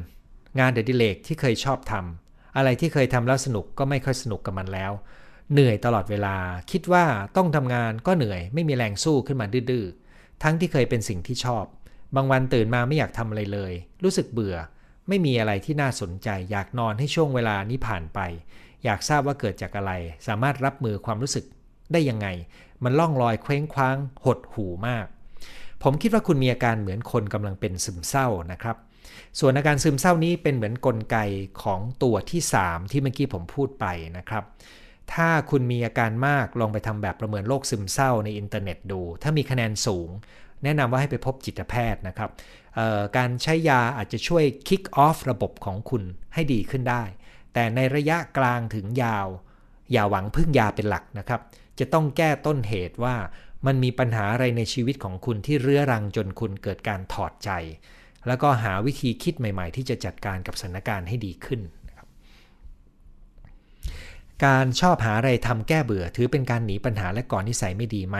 [0.60, 4.92] งานเดดิเลกที่เคยชอบทำอะไรที่เคยทำแล้วสนุกก็ไม่ค่อยสนุกกับมันแล้ว
[5.52, 6.36] เหนื่อยตลอดเวลา
[6.70, 7.04] คิดว่า
[7.36, 11.64] ต้องทำงานก็เหนื่อย ไม่มีแรงสู้ขึ้นมาดื้อๆทั้งที่เคยเป็นสิ่งที่ชอบ
[12.14, 13.72] บางวันตื่นมาไม่อยากทำอะไรเลย
[14.04, 14.56] รู้สึกเบื่อ
[15.08, 18.18] ไม่มีอะไรที่น่าสนใจ อยากนอนให้ช่วงเวลานี้ผ่านไป
[18.84, 19.92] อยากทราบว่าเกิดจากอะไร
[20.26, 21.44] สามารถรับมือความรู้สึก
[21.92, 22.26] ได้ยังไง
[22.84, 25.06] มันล่องลอยเคว้งคว้าง หดหูมาก
[25.82, 28.76] ผมคิดว่าคุณมีอาการเหมือนคนกำลังเป็นซึมเศร้านะครับ
[29.40, 31.16] ส่วนอาการซึมเศร้านี้เป็นเหมือนนกลไก
[31.62, 34.44] ของตัวที่ 3 ที่เมื่อกี้ผมพูดไปนะครับ
[35.12, 40.08] ถ้าคุณมีอาการมากลองไปทำแบบประเมินโรคซึมเศร้าในอินเทอร์เน็ตดู ถ้ามีคะแนนสูง
[40.64, 42.30] แนะนำว่าให้ไปพบจิตแพทย์นะครับ
[43.16, 46.02] การใช้ยาอาจจะช่วย kick off ระบบของคุณ
[46.34, 47.02] ให้ดีขึ้นได้
[47.52, 49.26] แต่ในระยะกลางถึงยาว
[49.92, 51.40] อย่าหวังพึ่งยาเป็นหลักนะครับ
[51.80, 53.16] จะต้องแก้ต้นเหตุว่า
[53.66, 57.50] มันมีปัญหาอะไรในชีวิตของคุณที่เรื้อรังจนคุณเกิดการถอดใจ
[58.26, 61.60] แล้วก็หาวิธีคิดใหม่ ๆ ที่จะจัดการกับสถานการณ์ให้ดีขึ้น
[64.44, 68.16] การชอบหาอะไรทำแก้เบื่อถือเป็นการหนีปัญหาและก่อนนิสัยไม่ดีไหม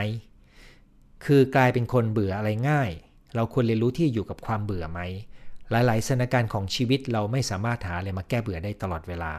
[1.25, 2.89] คือกลายเป็นคนเบื่ออะไรง่าย
[3.35, 5.01] เราควรเรียนรู้ที่อยู่กับความเบื่อไหม
[5.69, 9.33] หลายๆสถานการณ์ของชีวิตเราไม่สามารถหาอะไรมาแก้เบื่อได้ตลอดเวลา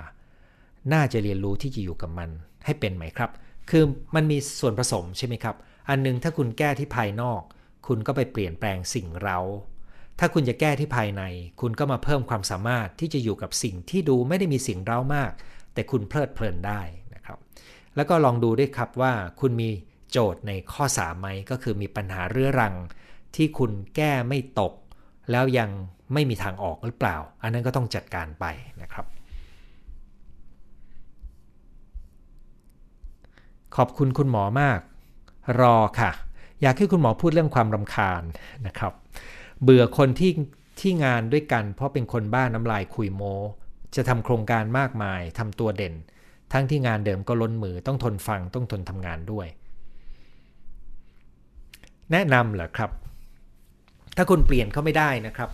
[0.92, 2.30] น่าจะเรียนรู้ที่จะอยู่กับมัน
[2.64, 3.30] ให้เป็นไหมครับ
[3.70, 3.84] คือ
[4.14, 5.56] มันมีส่วนผสมใช่ไหมครับ
[5.88, 7.42] อันนึงถ้าคุณแก้ที่ภายนอก
[7.86, 9.38] คุณก็ไปเปลี่ยนแปลงสิ่งเรา
[10.18, 11.22] ถ้าคุณจะแก้ที่ภายใน
[11.60, 15.32] คุณก็มาเพิ่มความสามารถที่จะอยู่กับสิ่งที่ดูไม่ได้มีสิ่งเร้ามาก
[15.74, 16.80] แต่คุณเพลิดเพลินได้
[17.14, 17.38] นะครับ
[17.96, 19.70] แล้วก็ลองดูด้วยครับว่าคุณมี
[20.10, 22.74] โจทย์ในข้อ3ไหมก็คือมีปัญหาเรื้อรัง
[23.36, 24.72] ที่คุณแก้ไม่ตก
[25.30, 25.70] แล้วยัง
[26.12, 28.46] ไม่มีทางออกหรือเปล่า อันนั้นก็ต้องจัดการไป
[28.82, 29.06] นะครับ
[33.76, 34.78] ขอบคุณคุณหมอมาก
[35.60, 36.10] รอค่ะ
[36.62, 38.22] อยากให้คุณหมอพูดเรื่องความรำคาญ
[38.66, 38.92] นะครับ
[39.62, 40.33] เบื่อคนที่
[40.80, 43.22] ที่งานด้วยกันเพราะเป็นคนบ้านน้ำลายคุยโม
[43.94, 45.94] จะทำโครงการมากมายทำตัวเด่น
[46.52, 49.46] ทั้งที่งานเดิมก็ล้นมือต้องทนฟังต้องทนทำงานด้วย
[52.12, 52.90] แนะนำเหรอครับ
[54.16, 55.50] ถ้าคุณเปลี่ยนเขาไม่ได้นะครับ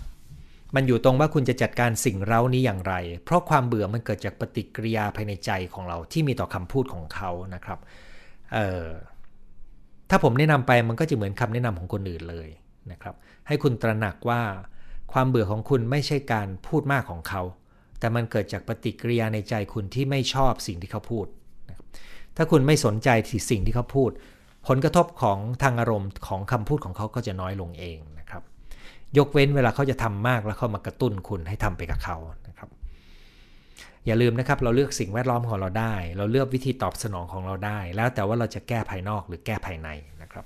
[0.74, 8.86] มันอยู่ตรงว่าคุณจะจัดการสิ่งเร้านี้อย่างไร เพราะความเบื่อมันเกิดจากปฏิกิริยาภายในใจของเราที่มีต่อคำพูดของเขานะครับเอ่อ
[10.10, 12.48] ถ้าผมแนะนำไปมันก็จะเหมือนคำแนะนำของคนอื่นเลย
[12.90, 13.14] นะครับ
[13.46, 14.42] ให้คุณตระหนักว่า
[15.12, 17.42] ความเบื่อของคุณไม่ใช่การพูดมากของเขา
[17.98, 21.26] แต่มันเกิดจากปฏิกิริยาในใจคุณที่ไม่ชอบสิ่งที่เขาพูด
[22.36, 23.08] ถ้าคุณไม่สนใจ
[23.50, 24.10] สิ่งที่เขาพูด
[24.68, 28.42] ผลกระทบของทางอารมณ์ของคำพูดของเขาก็จะน้อยลงเองนะครับ
[29.18, 32.16] ยกเว้นเวลาเขาจะทำมากแล้วเขามากระตุ้นคุณให้ทำไปกับเขา
[34.06, 39.88] อย่าลืมนะครับเราเลือกสิ่งแวดล้อมของเราได้ เราเลือกวิธีตอบสนองของเราได้ แล้วแต่ว่าเราจะแก้ภายนอกหรือแก้ภายใน
[40.22, 40.44] นะครับ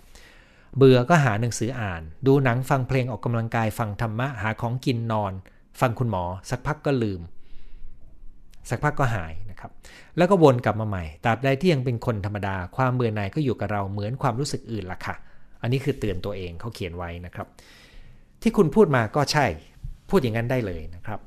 [0.77, 5.33] เบื่อก็หาหนังสืออ่าน ดูหนังฟังเพลงออกกำลังกายฟังธรรมะหาของกินนอน
[5.81, 7.21] ฟังคุณหมอ สักพักก็ลืม
[8.71, 9.71] สักพักก็หายนะครับ
[10.17, 15.15] แล้วก็วนกลับมาใหม่ตราบใดที่ยังเป็นคนธรรมดาความเบื่อหน่ายก็อยู่กับเราเหมือนความรู้สึกอื่นล่ะค่ะ
[15.63, 17.47] อันนี้คือเตือนตัวเองเขาเขียนไว้นะครับ
[18.43, 19.47] ที่คุณพูดมาก็ใช่
[20.11, 21.21] พูดอย่างนั้นได้เลยนะครับ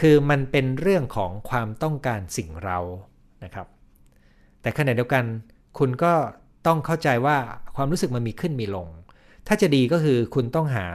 [0.00, 2.78] คือมันเป็นเรื่องของความต้องการสิ่งเรา
[3.44, 3.66] นะครับ
[4.60, 5.24] แต่ขณะเดียวกัน
[5.78, 6.12] คุณก็
[6.66, 7.36] ต้องเข้าใจว่า
[7.76, 8.88] ความรู้สึกมันมีขึ้นมีลง
[9.46, 10.86] ถ้าจะดีก็คือคุณต้องหา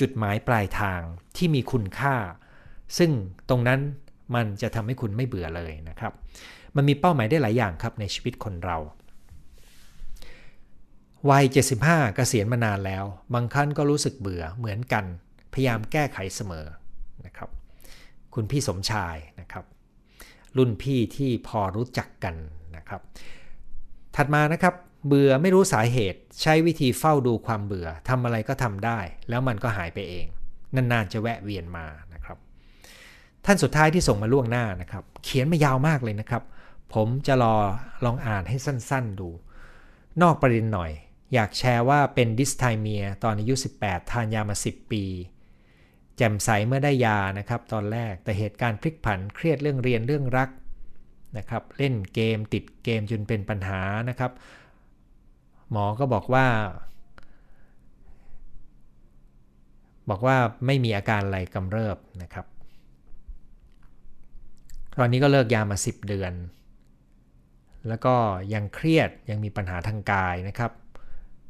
[0.00, 1.00] จุดหมายปลายทาง
[1.36, 2.14] ที่มีคุณค่า
[2.98, 3.10] ซึ่ง
[3.48, 3.80] ตรงนั้น
[4.34, 6.12] มันจะทำให้คุณไม่เบื่อเลยนะครับ
[6.76, 8.78] มันมีเป้าหมายได้หลายอย่างครับในชีวิตคนเรา
[11.30, 11.44] วัย
[11.80, 13.04] 75เกษียณมานานแล้ว
[13.34, 15.04] บางครั้งก็รู้สึกเบื่อเหมือนกัน
[15.52, 16.66] พยายามแก้ไขเสมอ
[18.34, 19.64] คุณพี่สมชายนะครับ
[20.56, 22.34] รุ่นพี่ที่พอรู้จักกัน
[22.76, 23.00] นะครับ
[24.16, 24.74] ถัดมานะครับ
[25.06, 30.26] เบื่อไม่รู้สาเหตุ ใช้วิธีเฝ้าดูความเบื่อทำอะไรก็ทำได้ แล้วมันก็หายไปเอง
[30.74, 32.38] นานๆจะแวะเวียนมานะครับ
[33.44, 36.42] ท่านสุดท้ายที่ส่งมาล่วงหน้านะครับ เขียนมายาวมากเลยนะครับ
[36.94, 37.56] ผมจะรอ
[38.04, 39.28] ลองอ่านให้สั้นๆดู
[40.22, 40.90] นอกประเด็นหน่อย
[41.34, 45.04] อยากแชร์ว่าเป็น dysthymia ตอนอายุ 18 ทานยามา 10 ปี
[46.16, 50.50] แจ่มใสเมื่อได้ยานะครับตอนแรกแต่เหตุการณ์พลิกผันเครียดเรื่องเรียนเรื่องรัก
[51.38, 54.32] นะครับเล่นเกมติดเกมจนเป็นปัญหานะครับ
[55.70, 56.46] หมอก็บอกว่า
[60.10, 62.46] บอกว่าไม่มีอาการอะไรกำเริบนะครับ
[64.98, 66.32] ตอนนี้ก็เลิกยามา 10 เดือน
[67.88, 68.14] แล้วก็
[68.54, 70.72] ยังเครียดยังมีปัญหาทางกายนะครับ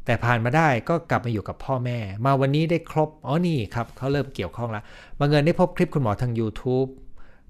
[0.04, 4.84] แต่ผ่านมาได้ก็กลับมาอยู่กับพ่อแม่ มาวันนี้ได้ครบ อ๋อนี่ครับเขาเริ่มเกี่ยวข้องแล้ว
[5.18, 6.88] บังเอิญได้พบคลิปคุณหมอทาง YouTube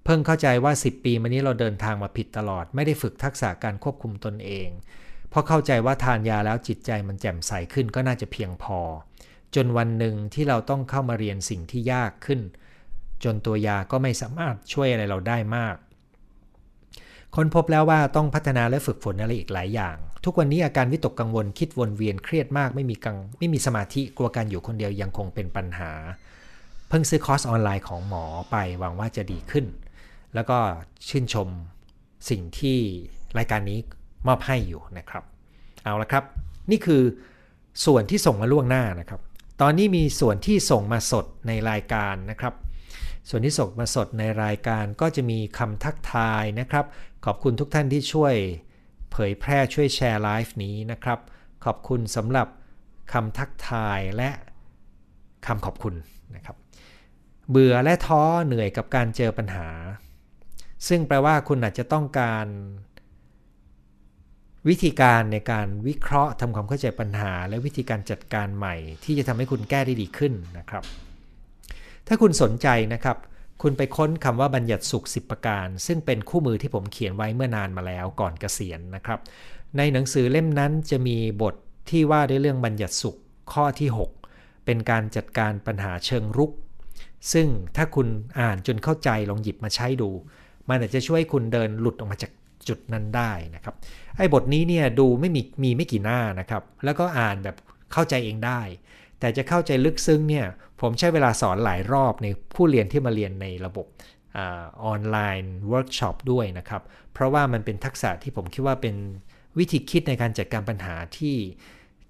[0.05, 4.69] เพิ่งเข้าใจว่า 10 ปีมานี้เราเดินทางมาผิดตลอด ไม่ได้ฝึกทักษะการควบคุมตนเอง
[5.31, 8.79] เพราะเข้าใจว่าทานยาแล้วจิตใจมันแจ่มใสขึ้นก็น่าจะเพียงพอ
[9.55, 12.40] จนวันหนึ่งที่เราต้องเข้ามาเรียนสิ่งที่ยากขึ้น
[13.25, 15.77] จนตัวยาก็ไม่สามารถช่วยอะไรเราได้มาก
[17.35, 25.91] ค้นพบแล้วว่าต้องพัฒนาและฝึกฝนอะไรอีกหลายอย่าง ทุกวันนี้อาการวิตกกังวลคิดวนเวียนเครียดมากไม่มีกังไม่มีสมาธิกลัวการอยู่คนเดียวยังคงเป็นปัญหา
[26.89, 29.67] เพิ่งซื้อคอร์สออนไลน์ของหมอไปหวังว่าจะดีขึ้น
[30.35, 30.59] แล้วก็
[31.09, 31.49] ชื่นชม
[32.31, 32.79] สิ่งที่
[33.39, 33.79] รายการนี้
[34.27, 35.25] มอบให้อยู่นะครับ
[35.83, 36.25] เอาละครับ
[36.71, 37.03] นี่คือ
[37.85, 39.21] ส่วนที่ส่งมาล่วงหน้านะครับ
[39.61, 42.55] ตอนนี้มีส่วนที่ส่งมาสดในรายการนะครับ
[43.29, 46.85] ส่วนที่ส่งมาสดในรายการก็จะมีคำทักทายนะครับ
[47.25, 48.35] ขอบคุณทุกท่านที่ช่วย
[49.16, 51.18] เผยแพร่ช่วยแชร์ไลฟ์นี้นะครับ
[51.64, 52.48] ขอบคุณสำหรับ
[53.12, 54.31] คำทักทายและ
[55.46, 55.94] คำขอบคุณ
[56.35, 56.57] นะครับ
[57.50, 59.68] เบื่อและท้อเหนื่อยกับการเจอปัญหา
[60.88, 62.46] ซึ่งแปลว่าคุณอาจจะต้องการ
[64.68, 70.85] วิธีการในการวิเคราะห์ทำความเข้าใจปัญหา และวิธีการจัดการใหม่ ที่จะทำให้คุณแก้ได้ดีขึ้นนะครับ
[72.07, 73.16] ถ้าคุณสนใจนะครับ
[73.62, 79.19] คุณไปค้นคำว่าบัญญัติสุข 10 ประการ ซึ่งเป็นคู่มือที่ผมเขียนไว้เมื่อนานมาแล้วก่อนเกษียณนะครับ
[79.77, 81.55] ในหนังสือเล่มนั้นจะมีบท
[81.90, 83.17] ที่ว่าด้วยเรื่องบัญญัติสุข
[83.53, 83.88] ข้อที่
[84.29, 86.53] 6 เป็นการจัดการปัญหาเชิงรุก
[87.33, 88.09] ซึ่งถ้าคุณ
[88.40, 90.11] อ่านจนเข้าใจลองหยิบมาใช้ดู
[90.69, 92.31] มันอาจจะช่วยคุณเดินหลุดออกมาจาก
[92.69, 93.75] จุดนั้นได้นะครับ
[94.17, 97.57] ไอ้บทนี้เนี่ยดูไม่มีมีไม่กี่หน้านะครับ แล้วก็อ่านแบบ
[97.93, 98.61] เข้าใจเองได้
[99.20, 100.46] แต่จะเข้าใจลึกซึ้งเนี่ย
[100.81, 103.87] ผมใช้เวลาสอนหลายรอบในผู้เรียนที่มาเรียนในระบบ
[104.85, 108.94] ออนไลน์เวิร์กช็อปด้วยนะครับ เพราะว่ามันเป็นทักษะที่ผมคิดว่าเป็น
[109.59, 111.37] วิธีคิดในการจัดการปัญหาที่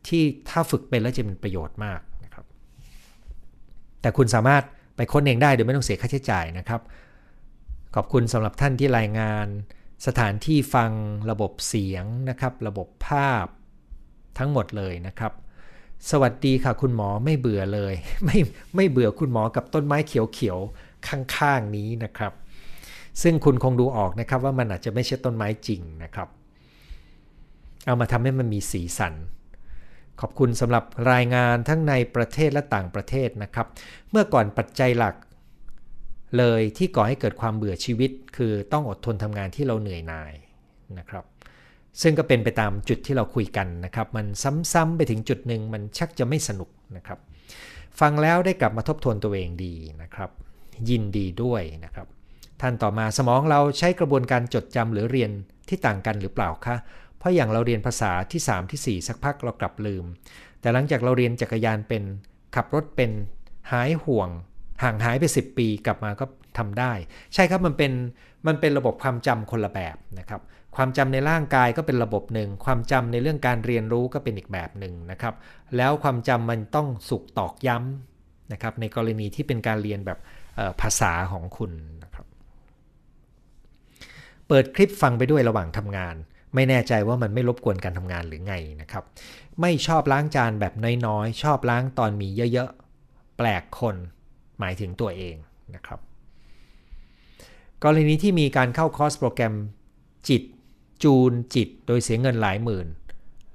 [0.07, 2.45] ที่ถ้าฝึกเป็นแล้วจะเป็นประโยชน์มากนะครับ
[4.01, 4.63] แต่คุณสามารถ
[4.97, 6.81] ไปค้นเองได้โดยไม่ต้องเสียค่าใช้จ่ายนะครับ
[7.95, 9.47] ขอบคุณสำหรับท่านที่รายงาน
[10.07, 10.91] สถานที่ฟัง
[11.31, 13.47] ระบบเสียงนะครับ ระบบภาพ
[14.39, 15.33] ทั้งหมดเลยนะครับ
[16.11, 18.39] สวัสดีค่ะคุณหมอไม่เบื่อเลย ไม่
[18.77, 22.33] ไม่เบื่อคุณหมอกับต้นไม้เขียวๆข้างๆนี้นะครับ
[23.23, 26.29] ซึ่งคุณคงดูออกนะครับว่ามันอาจจะไม่ใช่ต้นไม้จริงนะครับ
[27.87, 29.15] เอามาทำให้มันมีสีสัน
[30.21, 33.67] ขอบคุณสำหรับรายงานทั้งในประเทศและต่างประเทศนะครับ
[34.11, 35.15] เมื่อก่อนปัจจัยหลัก
[36.39, 40.33] เลยที่ก่อให้เกิดความเบื่อชีวิต คือต้องอดทนทำงานที่เราเหนื่อยหน่าย
[40.99, 41.25] นะครับ
[42.03, 44.27] ซึ่งก็เป็นไปตามจุดที่เราคุยกันนะครับ มัน
[44.73, 47.19] ซ้ำๆไปถึงจุดหนึ่งมันชักจะไม่สนุกนะครับ
[48.01, 50.31] ฟังแล้วได้กลับมาทบทวนตัวเองดีนะครับ
[50.91, 52.07] ยินดีด้วยนะครับ
[52.61, 55.31] ท่านต่อมาสมองเราใช้กระบวนการจดจำหรือเรียน
[55.69, 56.77] ที่ต่างกันหรือเปล่าคะ
[57.19, 60.05] เพราะอย่างเราเรียนภาษาที่ 3 ที่ 4 สักพักเรากลับลืม
[60.61, 62.03] แต่หลังจากเราเรียนจักรยานเป็น
[62.57, 63.11] ขับรถเป็น
[63.73, 64.29] หายห่วง
[64.83, 66.25] ห่างหายไป 10 ปีกลับมาก็
[66.59, 66.93] ทำได้
[67.35, 67.93] ใช่ครับมันเป็น
[68.47, 70.41] มันเป็นระบบความจำคนละแบบนะครับ
[70.77, 75.35] ความจำในร่างกายก็เป็นระบบหนึ่ง ความจำในเรื่องการเรียนรู้ก็เป็นอีกแบบหนึ่งนะครับ
[75.77, 80.19] แล้วความจำมันต้องสุกตอกย้ำนะครับในกรณีที่เป็นการเรียนแบบ
[80.81, 82.27] ภาษาของคุณนะครับ
[84.49, 86.15] เปิดคลิปฟังไปด้วยระหว่างทำงาน
[86.55, 89.05] ไม่แน่ใจว่ามันไม่รบกวนการทำงานหรือไงนะครับ
[89.61, 90.75] ไม่ชอบล้างจานแบบ
[91.07, 93.97] น้อยๆ ชอบล้างตอนมีเยอะๆ แปลกคน
[94.59, 95.37] หมายถึงตัวเอง
[95.75, 96.01] นะครับ
[97.83, 99.55] กรณีที่มีการเข้าคอร์สโปรแกรม
[100.29, 100.43] จิต
[101.05, 102.87] จูนจิตโดยเสียเงินหลายหมื่น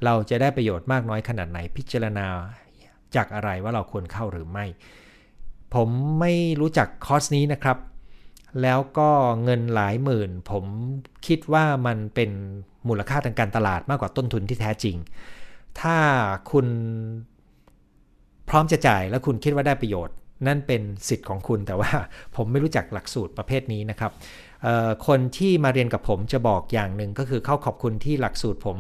[0.05, 2.25] เราจะได้ประโยชน์มากน้อยขนาดไหนพิจารณา
[3.15, 4.65] จากอะไรว่าเราควรเข้าหรือไม่
[5.73, 7.77] ผมไม่รู้จักคอร์สนี้นะครับ
[8.61, 9.09] แล้วก็
[9.43, 10.65] เงินหลายหมื่น ผม
[11.27, 12.31] คิดว่ามันเป็น
[12.87, 14.95] มูลค่าทางการตลาดมากกว่าต้นทุนที่แท้จริง
[15.81, 15.97] ถ้า
[16.51, 16.67] คุณ
[18.49, 20.15] พร้อมจะจ่ายแล้วคุณคิดว่าได้ประโยชน์
[20.47, 21.91] นั่นเป็นสิทธิ์ของคุณแต่ว่า
[22.35, 24.11] ผมไม่รู้จักหลักสูตรประเภทนี้นะครับ
[25.07, 28.77] คนที่มาเรียนกับผมจะบอกอย่างหนึ่งก็คือเข้าขอบคุณที่หลักสูตรผม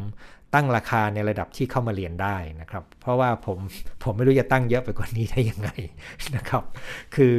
[0.53, 3.57] ตั้งราคาในระดับที่เข้ามาเรียนได้นะครับ เพราะว่าผม
[4.03, 5.69] ผมไม่รู้จะตั้งเยอะไปกว่านี้ได้ยังไง
[6.35, 6.63] นะครับ
[7.15, 7.35] คือ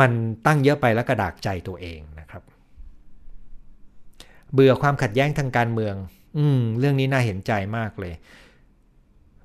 [0.00, 0.10] มัน
[0.46, 2.42] ตั้งเยอะไปแล้วกระดากใจตัวเองนะครับ
[4.52, 5.94] เบื่อความขัดแย้งทางการเมือง
[6.38, 8.14] อืมเรื่องนี้น่าเห็นใจมากเลย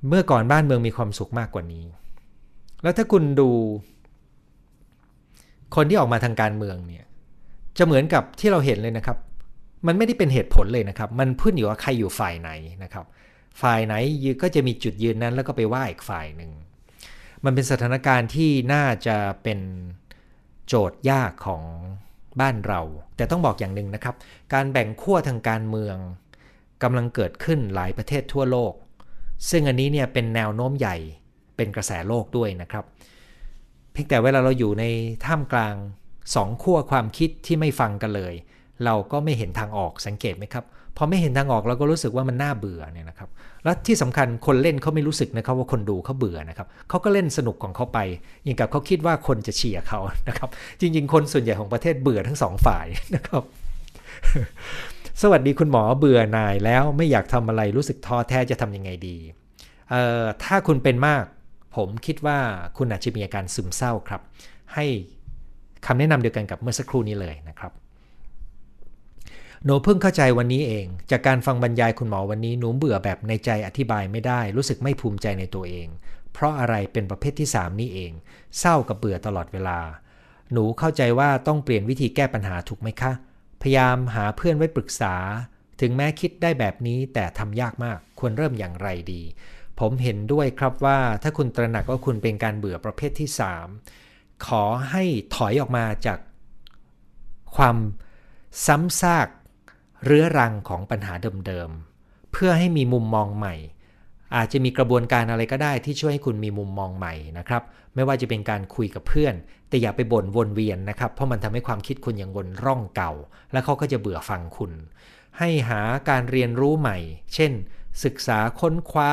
[0.07, 1.85] เมื่อก่อนบ้านเมืองมีความสุขมากกว่านี้
[2.83, 3.49] แล้วถ้าคุณดู
[5.75, 7.05] คนที่ออกมาทางการเมืองเนี่ย
[7.77, 9.17] จะเหมือนกับที่เราเห็นเลยนะครับ
[9.87, 12.51] มันไม่ได้เป็นเหตุผลเลยนะครับ มันพื้นอยู่ว่าใครอยู่ฝ่ายไหน
[12.83, 13.05] นะครับ
[13.61, 13.93] ฝ่ายไหน
[14.41, 16.51] ก็จะมีจุดยืนนั้น แล้วก็ไปว่าอีกฝ่ายหนึ่ง
[17.45, 19.59] มันเป็นสถานการณ์ที่น่าจะเป็น
[20.67, 21.63] โจทย์ยากของ
[22.41, 22.81] บ้านเรา
[23.15, 24.15] แต่ต้องบอกอย่างหนึ่งนะครับ
[24.53, 25.97] การแบ่งขั้วทางการเมือง
[26.83, 28.73] กำลังเกิดขึ้นหลายประเทศทั่วโลก
[29.49, 30.97] ซึ่งอันนี้เนี่ยเป็นแนวโน้มใหญ่
[31.59, 32.85] เป็นกระแสโลกด้วยนะครับ
[33.91, 34.85] เพียงแต่เวลาเราอยู่ใน
[35.25, 35.75] ท่ามกลาง
[36.35, 38.33] สองขั้วความคิดที่ไม่ฟังกันเลย
[38.85, 40.65] เราก็ไม่เห็นทางออกสังเกตไหมครับ
[40.97, 43.29] พอไม่เห็นทางออกเราก็รู้สึกว่ามันน่าเบื่อเนี่ยนะครับ
[43.63, 47.99] และที่สำคัญคนเล่นเขาไม่รู้สึกนะครับว่าคนดูเขาเบื่อนะครับเขาก็เล่นสนุกของเขาไป
[48.43, 53.43] อย่างกับเขาคิดว่าคนจะเชียร์เขานะครับจริง ๆ คนส่วนใหญ่ของประเทศเบื่อทั้งสองฝ่ายนะครับ
[55.21, 59.17] สวัสดีคุณหมอเบื่อหน่ายแล้วไม่อยากทำอะไรรู้สึกท้อแท้จะทำยังไงดี
[59.89, 61.23] เอ่อถ้าคุณเป็นมาก
[61.75, 62.39] ผมคิดว่า
[62.77, 64.21] คุณอาจจะมีอาการซึมเศร้าครับ
[64.73, 64.85] ให้
[65.85, 67.71] คำแนะนำเดียวกันกับเมื่อสักครู่นี้เลยนะครับ
[69.65, 75.87] หนูเพิ่งเข้าใจวันนี้เอง จากการฟังบรรยายคุณหมอวันนี้หนูเบื่อแบบในใจอธิบายไม่ได้ รู้สึกไม่ภูมิใจในตัวเอง
[76.33, 78.11] เพราะอะไรเป็นประเภทที่ 3 นี่เอง
[78.59, 79.79] เศร้ากับเบื่อตลอดเวลา
[80.53, 83.11] หนูเข้าใจว่าต้องเปลี่ยนวิธีแก้ปัญหาถูกไหมคะ
[83.61, 85.15] พยายามหาเพื่อนไว้ปรึกษา
[85.81, 89.21] ถึงแม้คิดได้แบบนี้แต่ทำยากมาก ควรเริ่มอย่างไรดี
[89.79, 93.29] ผมเห็นด้วยครับว่าถ้าคุณตระหนักว่าคุณเป็นการเบื่อประเภทที่
[93.87, 95.03] 3 ขอให้
[95.35, 96.19] ถอยออกมาจาก
[97.55, 97.77] ความ
[98.65, 99.27] ซ้ำซาก
[100.05, 101.13] เรื้อรังของปัญหา
[101.47, 103.55] เดิมๆ เพื่อให้มีมุมมองใหม่
[104.35, 107.63] อาจจะมีกระบวนการอะไรก็ได้ที่ช่วยให้คุณมีมุมมองใหม่นะครับ
[107.95, 109.35] ไม่ว่าจะเป็นการคุยกับเพื่อน
[109.69, 113.11] แต่อย่าไปบ่นวนเวียนนะครับ เพราะมันทำให้ความคิดคุณยังวนร่องเก่า
[113.51, 114.71] และเขาก็จะเบื่อฟังคุณ
[115.37, 116.97] ให้หาการเรียนรู้ใหม่
[117.33, 117.51] เช่น
[118.03, 119.11] ศึกษาค้นคว้า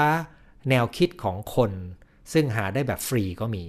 [0.70, 1.72] แนวคิดของคน
[2.32, 3.64] ซึ่งหาได้แบบฟรีก็มี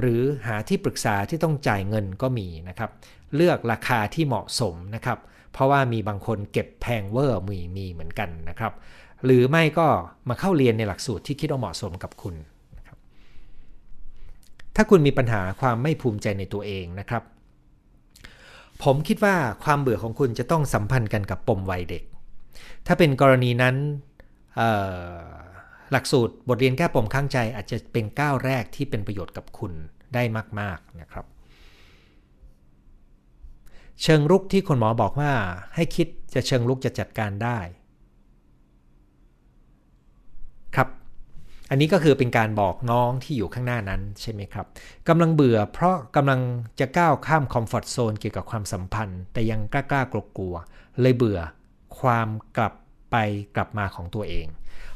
[0.00, 2.90] หรือหาที่ปรึกษาที่ต้องจ่ายเงินก็มีนะครับ
[3.34, 5.18] เลือกราคาที่เหมาะสมนะครับ
[5.52, 8.72] เพราะว่ามีบางคนเก็บแพงเวอร์มีมีเหมือนกันนะครับ
[9.24, 9.86] หรือไม่ก็
[10.28, 12.34] มาเข้าเรียนในหลักสูตรที่คิดว่าเหมาะสมกับคุณ
[12.76, 12.98] นะครับ
[14.76, 17.22] ถ้าคุณมีปัญหาความไม่ภูมิใจในตัวเองนะครับ
[18.82, 22.02] ผมคิดว่าความเบื่อของคุณจะต้องสัมพันธ์กันกับปมวัยเด็ก
[22.86, 23.76] ถ้าเป็นกรณีนั้น
[25.92, 29.72] หลักสูตรบทเรียนแก้ปมข้างใจอาจจะเป็นก้าวแรกที่เป็นประโยชน์กับคุณ
[30.14, 30.22] ได้
[30.60, 31.26] มาก ๆ นะครับ
[34.02, 35.32] เชิงลุกที่คุณหมอบอกว่า
[35.74, 37.58] ให้คิดจะเชิงลุกจะจัดการได้
[40.76, 40.88] ครับ
[41.70, 44.66] อันนี้ก็คือเป็นการบอกน้องที่อยู่ข้างหน้านั้นใช่ไหมครับ
[45.08, 46.40] กำลังเบื่อเพราะกำลัง
[46.80, 50.54] จะก้าวข้าม comfort zone เกี่ยวกับความสัมพันธ์ แต่ยังกล้ากล้ากลัวกลัว
[51.00, 51.40] เลยเบื่อ
[52.00, 52.74] ความกลับ
[53.10, 53.16] ไป
[53.56, 54.46] กลับมาของตัวเอง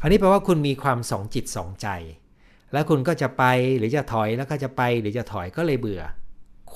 [0.02, 1.88] อันนี้แปลว่าคุณมีความสองจิตสองใจ
[2.72, 3.44] แล้วคุณก็จะไป
[3.78, 6.02] หรือจะถอยแล้วก็จะไปหรือจะถอยก็เลยเบื่อ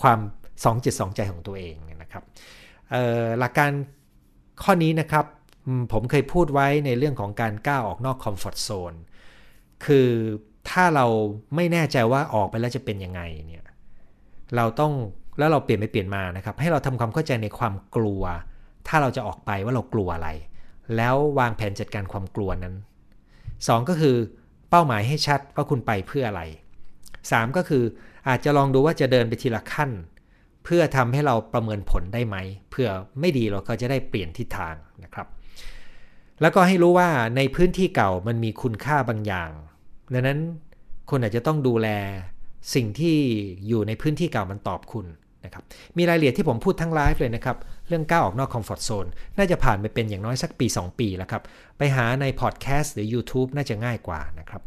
[0.00, 0.18] ความ
[0.64, 2.22] สองจิตสองใจของตัวเองนะครับ
[3.38, 3.70] หลักการ
[4.62, 5.24] ข้อนี้นะครับ
[5.92, 8.94] ผมเคยพูดไว้ในเรื่องของการก้าวออกนอก comfort zone
[9.84, 10.08] คือ
[10.70, 11.06] ถ้าเรา
[11.54, 13.64] ไม่แน่ใจว่าออกไปแล้วจะเป็นยังไงเนี่ย
[14.56, 14.92] เราต้อง
[15.38, 18.22] แล้วเราเปลี่ยนไปเปลี่ยนมานะครับ ให้เราทำความเข้าใจในความกลัว
[18.88, 20.28] ถ้าเราจะออกไปว่าเรากลัวอะไร
[20.96, 22.74] แล้ววางแผนจัดการความกลัวนั้น
[23.66, 24.16] 2 ก็คือ
[24.70, 26.42] เป้าหมายให้ชัดว่าคุณไปเพื่ออะไร
[26.98, 27.84] 3 ก็คือ
[28.28, 29.90] อาจจะลองดูว่าจะเดินไปทีละขั้น
[30.64, 32.36] เพื่อทำให้เราประเมินผลได้ไหม
[32.70, 32.88] เพื่อ
[33.20, 35.26] ไม่ดีเราก็จะได้เปลี่ยนทิศทางนะครับ
[36.40, 39.50] แล้วก็ให้รู้ว่าในพื้นที่เก่ามันมีคุณค่าบางอย่าง
[40.12, 40.38] ดังนั้น
[41.10, 41.88] คนอาจจะต้องดูแล
[42.74, 43.16] สิ่งที่
[43.68, 45.06] อยู่ในพื้นที่เก่ามันตอบคุณ
[45.44, 45.64] นะครับ
[45.96, 47.56] มีรายละเอียดที่ผมพูดทั้งไลฟ์เลยนะครับ
[47.88, 49.06] เรื่องก้าวออกนอกคอมฟอร์ทโซน
[49.38, 51.42] น่าจะผ่านไปเป็นอย่างน้อยสักปี 2 ปีแล้วครับ
[51.78, 54.62] ไปหาในพอดแคสต์หรือ YouTube น่าจะง่ายกว่านะครับ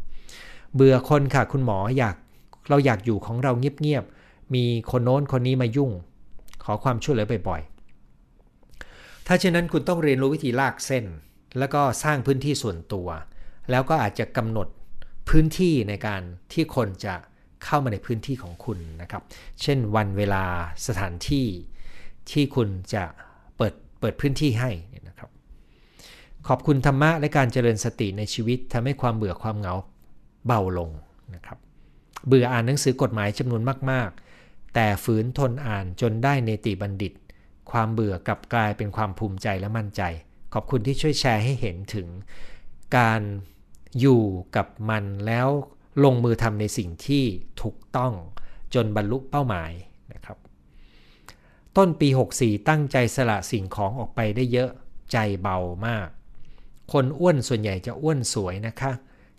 [0.74, 2.16] เบื่อคนค่ะคุณหมออยาก
[2.68, 5.90] เราอยากอยู่ของเราเงียบๆ มีคนโน้นคนนี้มายุ่ง
[6.64, 11.04] ขอความช่วยเหลือบ่อยๆ ถ้าเช่นนั้นคุณต้องเรียนรู้วิธีลากเส้น
[11.58, 13.08] แล้วก็สร้างพื้นที่ส่วนตัว
[13.70, 14.68] แล้วก็อาจจะกำหนด
[15.28, 17.14] พื้นที่ในการที่คนจะ
[17.64, 19.22] เข้ามาในพื้นที่ของคุณนะครับ
[19.62, 20.44] เช่นวันเวลา
[20.86, 21.46] สถานที่
[22.30, 23.04] ที่คุณจะ
[23.56, 24.70] เปิดเปิดพื้นที่ให้
[25.08, 25.30] นะครับ
[26.48, 29.74] ขอบคุณธรรมะและการเจริญสติในชีวิตทำให้ความเบื่อความเหงา
[30.46, 30.90] เบาลง
[31.34, 31.58] นะครับ
[32.26, 34.10] เบื่ออ่านหนังสือกฎหมายจำนวนมาก
[34.74, 37.12] แต่ฝืนทนอ่านจนได้เนติบัณฑิต
[37.70, 40.02] ความเบื่อกลับกลายเป็นความภูมิใจและมั่นใจ
[40.54, 42.08] ขอบคุณที่ช่วยแชร์ให้เห็นถึง
[42.96, 43.20] การ
[44.00, 44.22] อยู่
[44.56, 45.48] กับมันแล้ว
[46.04, 47.24] ลงมือทำในสิ่งที่
[47.62, 48.12] ถูกต้อง
[48.74, 49.72] จนบรรลุเป้าหมาย
[50.12, 50.38] นะครับ
[51.76, 54.70] ต้นปี 64 ตั้งใจสละสิ่งของออกไปได้เยอะ
[55.12, 56.08] ใจเบามาก
[56.92, 58.92] คนอ้วนส่วนใหญ่จะอ้วนสวยนะคะ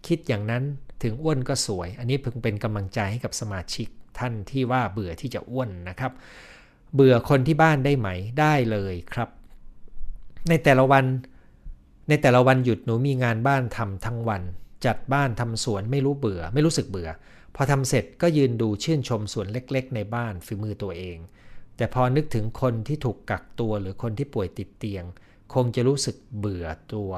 [0.07, 0.63] คิดอย่างนั้น
[1.03, 3.87] ถึงอ้วนก็สวย อันนี้เพิ่งเป็นกำลังใจให้กับสมาชิก
[4.19, 6.11] ท่านที่ว่าเบื่อที่จะอ้วนนะครับ
[6.93, 9.29] เบื่อคนที่บ้านได้ไหมได้เลยครับ
[10.49, 11.05] ในแต่ละวัน
[12.09, 14.41] ในแต่ละวันหยุดหนูมีงานบ้านทำทั้งวัน
[14.85, 17.09] จัดบ้านทำสวนไม่รู้เบื่อ ไม่รู้สึกเบื่อ
[17.55, 21.17] พอทำเสร็จก็ยืนดูชื่นชมสวนเล็ก ๆ ในบ้านฝีมือตัวเอง
[21.77, 25.03] แต่พอนึกถึงคนที่ถูกกักตัวหรือคนที่ป่วยติดเตียง
[25.53, 27.11] คงจะรู้สึกเบื่อตัว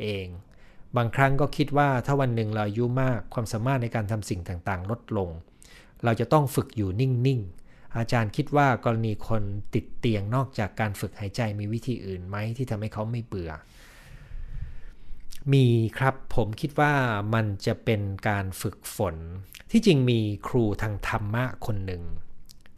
[0.00, 0.26] เอง
[0.96, 5.30] บางครั้งก็คิดว่าถ้าวันหนึ่งเราอายุมากความสามารถในการทำสิ่งต่างๆ ลดลง
[6.04, 9.42] เราจะต้องฝึกอยู่นิ่งๆ อาจารย์คิดว่ากรณีคน
[9.74, 13.50] ติดเตียงนอกจากการฝึกหายใจมีวิธีอื่นไหมที่ทำให้เขาไม่เบื่อ
[15.50, 15.66] มี
[15.98, 16.94] ครับผมคิดว่า
[17.34, 19.16] มันจะเป็นการฝึกฝน
[19.70, 22.02] ที่จริงมีครูทางธรรมะคนหนึ่ง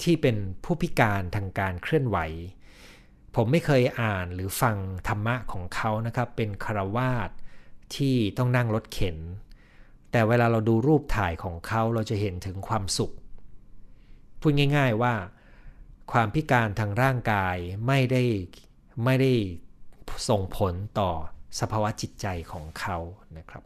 [0.03, 2.19] ที่เป็นผู้พิการทางการเคลื่อนไหว
[3.35, 4.77] ผมไม่เคยอ่านหรือฟัง
[5.09, 7.31] ธรรมะของเขานะครับ เป็นคารวาส
[7.97, 9.19] ที่ต้องนั่งรถเข็น
[10.11, 13.13] แต่เวลาเราดูรูปถ่ายของเขาเราจะเห็นถึงความสุข
[14.41, 15.15] พูดง่าย ๆว่า
[16.13, 18.23] ความพิการทางร่างกายไม่ได้
[19.05, 19.33] ไม่ได้
[20.29, 21.13] ส่งผลต่อ
[21.61, 22.99] สภาวะจิตใจของเขา
[23.39, 23.63] นะครับ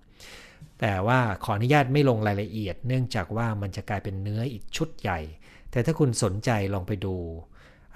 [0.80, 5.18] แต่ว่าขออนุญาตไม่ลงรายละเอียด เนื่องจากว่ามันจะกลายเป็นเนื้ออีกชุดใหญ่
[5.70, 7.16] แต่ถ้าคุณสนใจลองไปดู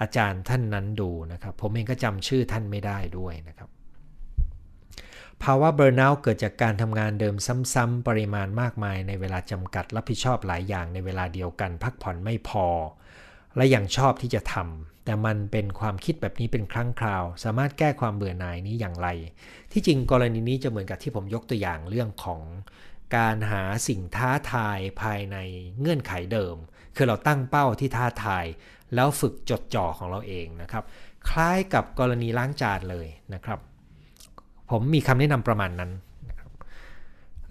[0.01, 3.69] อาจารย์ท่านนั้นดูนะครับ ผมเองก็จำชื่อท่านไม่ได้ด้วยนะครับ
[5.43, 7.35] ภาวะเบอร์น u ์เกิดจากการทำงานเดิม
[7.73, 12.67] ซ้ำๆปริมาณมากมายในเวลาจำกัดรับผิดชอบหลายอย่างในเวลาเดียวกัน พักผ่อนไม่พอ
[13.55, 19.07] และยังชอบที่จะทำ แต่มันเป็นความคิดแบบนี้เป็นครั้งคราว สามารถแก้ความเบื่อหน่ายนี้อย่างไร
[19.71, 22.41] ที่จริงกรณีนี้จะเหมือนกับที่ผมยกตัวอย่างเรื่องของ
[23.15, 25.37] การหาสิ่งท้าทายภายใน
[25.79, 26.55] เงื่อนไขเดิม
[26.95, 28.45] คือเราตั้งเป้าที่ท้าทาย
[28.95, 30.83] แล้วฝึกจดจ่อของเราเองนะครับ
[31.29, 33.59] คล้ายกับกรณีล้างจานเลยนะครับ
[34.71, 35.91] ผมมีคำแนะนำประมาณนั้น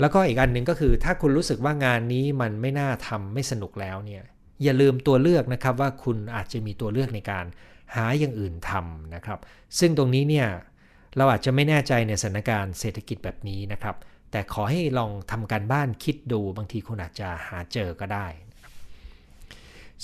[0.01, 4.23] แล้วก็อีกอันหนึ่งก็คือถ้าคุณรู้สึกว่างานนี้มันไม่น่าทำไม่สนุกแล้วเนี่ย
[4.63, 7.45] อย่าลืมตัวเลือกนะครับว่าคุณอาจจะมีตัวเลือกในการ
[7.95, 9.39] หาอย่างอื่นทำนะครับ
[9.79, 10.49] ซึ่งตรงนี้เนี่ย
[11.17, 13.97] เราอาจจะไม่แน่ใจในสถานการณ์เศรษฐกิจแบบนี้นะครับ
[14.31, 18.27] แต่ขอให้ลองทำการบ้านคิดดูบางทีคุณอาจจะหาเจอก็ได้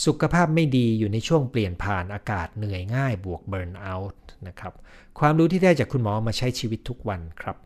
[0.05, 4.75] สุขภาพไม่ดีอยู่ในช่วงเปลี่ยนผ่านอากาศเหนื่อยง่ายบวกเบิร์นเอาท์นะครับ
[5.19, 7.57] ความรู้ที่ได้จากคุณหมอมาใช้ชีวิตทุกวันครับ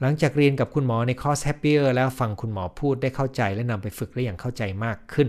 [0.00, 5.28] หลังจากเรียนกับคุณหมอในคอร์ส Happier แล้วฟังคุณหมอพูดได้เข้าใจและนำไปฝึกได้อย่างเข้าใจมากขึ้น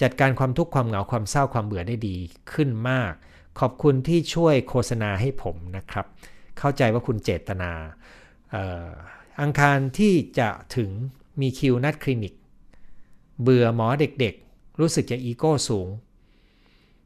[0.00, 2.16] จัดการความทุกข์ความเหงาความเศร้าความเบื่อได้ดี
[2.52, 3.12] ขึ้นมาก
[3.60, 6.06] ขอบคุณที่ช่วยโฆษณาให้ผมนะครับ
[6.58, 7.72] เข้าใจว่าคุณเจตนา
[9.40, 10.90] อังคารที่จะถึง
[11.40, 12.34] มีคิวนัดคลินิก
[13.42, 15.88] เบื่อหมอเด็กๆ รู้สึกจะอีโก้สูง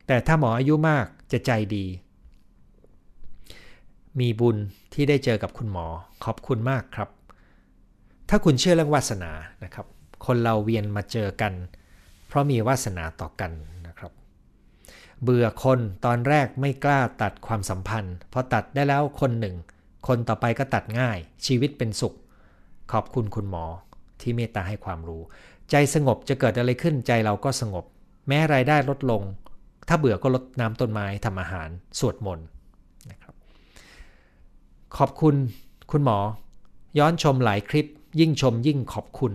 [0.07, 1.87] แต่ถ้าหมออายุมากจะใจดี
[4.20, 4.57] มีบุญ
[4.92, 5.87] ที่ได้เจอกับคุณหมอ
[6.25, 7.09] ขอบคุณมากครับ
[8.29, 9.33] ถ้าคุณเชื่อเรื่องวาสนา
[9.64, 9.87] นะครับ
[10.27, 13.53] คนเราเวียนมาเจอกันเราะมีวาสนาต่อกัน
[13.87, 14.12] นะครับ
[15.22, 19.57] เบื่อคนตอนแรกไม่กล้าตัดความสัมพันธ์ พอตัดได้แล้วคนหนึ่ง
[20.07, 22.14] คนต่อไปก็ตัดง่าย ชีวิตเป็นสุข
[22.92, 23.64] ขอบคุณคุณหมอ
[24.20, 25.22] ที่เมตตาให้ความรู้
[25.70, 27.85] ใจสงบจะเกิดอะไรขึ้นใจเราก็สงบ
[28.29, 29.22] แม้รายได้ลดลง
[29.88, 31.68] ถ้าเบื่อก็ลดน้ำต้นไม้ทำอาหาร
[31.99, 32.46] สวดมนต์
[33.11, 33.35] นะครับ
[34.96, 35.35] ขอบคุณ
[35.92, 36.18] คุณหมอ
[36.99, 37.87] ย้อนชมหลายคลิป
[38.20, 39.33] ยิ่งชมยิ่งขอบคุณ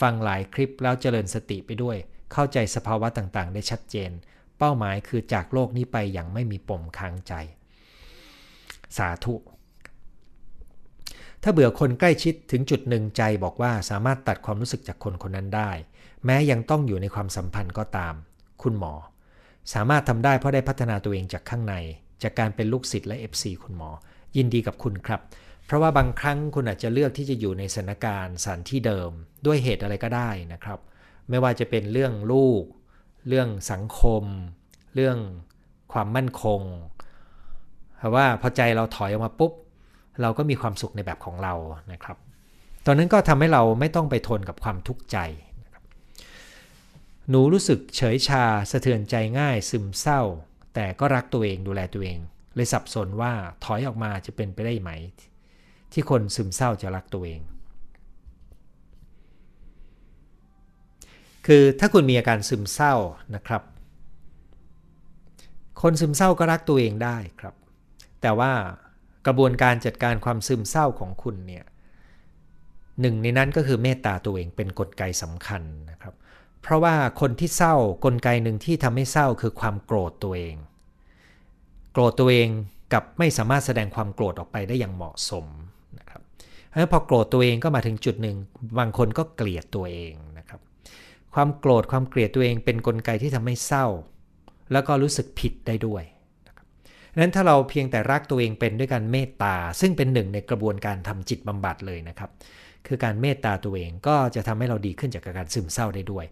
[0.00, 1.96] ฟังหลายคลิปแล้วเจริญสติไปด้วย
[2.32, 4.10] เข้าใจสภาวะต่างๆ ได้ชัดเจน
[4.58, 7.32] เป้าหมายคือจากโลกนี้ไปอย่างไม่มีปมค้างใจ
[8.96, 9.34] สาธุ
[11.42, 15.70] ถ้าเบื่อคนใกล้ชิดถึงจุดหนึ่งใจบอกว่าสามารถตัดความรู้สึกจากคนคนนั้นได้
[16.24, 18.14] แม้ยังต้องอยู่ในความสัมพันธ์ก็ตาม
[18.62, 18.94] คุณหมอ
[19.74, 21.74] สามารถทำได้เพราะได้พัฒนาตัวเองจากข้างใน
[22.22, 23.90] จากการเป็นลูกศิษย์และ FC คุณหมอ
[24.36, 25.20] ยินดีกับคุณครับ
[25.66, 29.10] เพราะว่าบางครั้งคุณอาจจะเลือกที่จะอยู่ในสถานการณ์สถานที่เดิม
[29.46, 30.78] ด้วยเหตุอะไรก็ได้นะครับ
[31.30, 32.62] ไม่ว่าจะเป็นเรื่องลูก
[33.28, 34.24] เรื่องสังคม
[34.94, 35.18] เรื่อง
[35.92, 36.60] ความมั่นคง
[37.96, 39.52] เพราะว่าพอใจเราถอยออกมาปุ๊บ
[40.22, 41.54] เราก็มีความสุขในแบบของเรา
[41.92, 42.16] นะครับ
[42.86, 45.18] ตอนนั้นก็ทำให้เราไม่ต้องไปทนกับความทุกข์ใจ
[47.28, 50.20] หนูรู้สึกเฉยชาสะเทือนใจง่ายซึมเศร้า
[50.74, 52.18] แต่ก็รักตัวเองดูแลตัวเอง
[52.54, 53.32] เลยสับสนว่า
[53.64, 54.90] ถอยออกมาจะเป็นไปได้ไหม
[55.92, 57.40] ที่คนซึมเศร้าจะรักตัวเอง
[61.50, 62.94] คือถ้าคุณมีอาการซึมเศร้า
[63.34, 63.62] นะครับ
[65.82, 67.54] คนซึมเศร้าก็รักตัวเองได้ครับ
[68.22, 68.52] แต่ว่า
[69.26, 71.64] กระบวนการจัดการความซึมเศร้าของคุณเนี่ย
[73.00, 76.14] หนึ่งในนั้นก็คือเมตตาตัวเองเป็นกลไกสำคัญนะครับ
[76.62, 80.56] เพราะว่าคนที่เศร้ากลไกหนึ่งที่ทำให้เศร้าคือความโกรธตัวเอง
[81.92, 82.48] โกรธตัวเอง
[82.92, 85.46] กับไม่สามารถแสดงความโกรธออกไปได้อย่างเหมาะสม
[85.98, 86.22] นะครับ
[86.66, 88.36] เพราะฉะนั้นพอโกรธตัวเองก็มาถึงจุดหนึ่ง
[88.78, 90.14] บางคนก็เกลียดตัวเอง
[91.40, 93.86] ความโกรธความเกลียดตัวเองเป็นนกลไกที่ทำให้เศร้า
[94.72, 96.02] แล้วก็รู้สึกผิดได้ด้วย
[97.20, 102.30] นั้นถ้าเราเพียงแต่รักตัวเองเป็นด้วยการเมตตา ซึ่งเป็นหนึ่งในกระบวนการทำจิตบำบัดเลยนะครับ
[102.86, 106.24] คือการเมตตาตัวเองก็จะทำให้เราดีขึ้นจากการซึมเศร้าได้ด้วย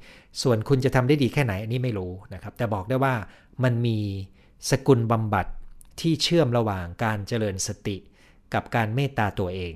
[0.42, 3.14] ส่วนคุณจะทำได้ดีแค่ไหนอันนี้ไม่รู้นะครับ แต่บอกได้ว่า
[3.64, 3.98] มันมี
[4.70, 5.46] สกุลบำบัด
[6.00, 7.96] ที่เชื่อมระหว่างการเจริญสติ
[8.54, 9.74] กับการเมตตาตัวเอง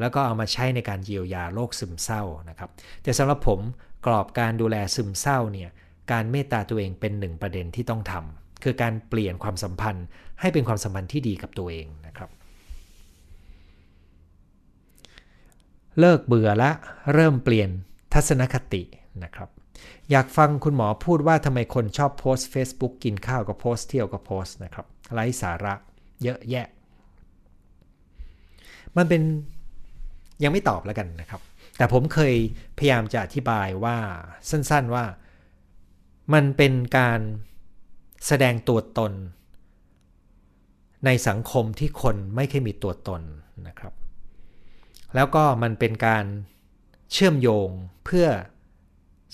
[0.00, 2.70] แล้วก็เอามาใช้ในการเยียวยาโรคซึมเศร้านะครับ
[3.02, 3.60] แต่สำหรับผม
[4.06, 5.70] กรอบการดูแลซึมเศร้าเนี่ย
[6.12, 10.06] การเมตตาตัวเองเป็นหนึ่งประเด็นที่ต้องทำคือการเปลี่ยนความสัมพันธ์
[10.40, 12.30] ให้เป็นความสัมพันธ์ที่ดีกับตัวเองนะครับ
[15.98, 16.70] เลิกเบื่อละ
[17.14, 17.70] เริ่มเปลี่ยน
[18.14, 18.82] ทัศนคติ
[19.24, 19.48] นะครับ
[20.10, 25.74] อยากฟังคุณหมอพูดว่าทำไมคนชอบโพสต์ Facebook กินข้าวก็โพสต์เที่ยวก็โพสต์นะครับไร้สาระ
[26.22, 26.66] เยอะแยะ
[28.96, 29.22] มันเป็น
[30.42, 31.40] ยังไม่ตอบแล้วกันนะครับ
[31.82, 32.34] แต่ผมเคย
[32.78, 33.96] พยายามจะอธิบายว่า
[34.50, 35.04] สั้นๆว่า
[36.34, 37.20] มันเป็นการ
[38.26, 39.12] แสดงตัวตน
[41.06, 43.22] ในสังคมที่คนไม่เคยมีตัวตน
[43.68, 43.94] นะครับ
[45.14, 46.24] แล้วก็มันเป็นการ
[47.12, 47.68] เชื่อมโยง
[48.04, 48.28] เพื่อ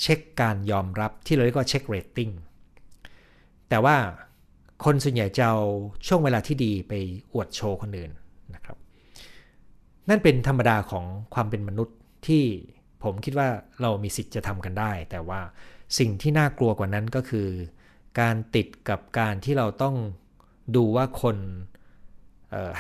[0.01, 2.31] เช็คการยอมรับที่เราเรียกว่าเช็คเรตติ้ง
[3.69, 3.97] แต่ว่า
[4.85, 5.61] คนส่วนใหญ่จะเอา
[6.07, 6.93] ช่วงเวลาที่ดีไป
[7.33, 8.11] อวดโชว์คนอื่น
[8.55, 8.77] นะครับ
[10.09, 11.05] นั่นเป็นธรรมดาของ
[11.37, 11.97] ความเป็นมนุษย์
[12.27, 12.45] ที่
[13.05, 13.49] ผมคิดว่า
[13.83, 15.41] เรามีสิทธิ์จะทำกันได้ แต่ว่า
[15.99, 17.49] สิ่งที่น่ากลัวกว่านั้นก็คือ
[18.21, 19.97] การติดกับการที่เราต้อง
[20.77, 21.37] ดูว่าคน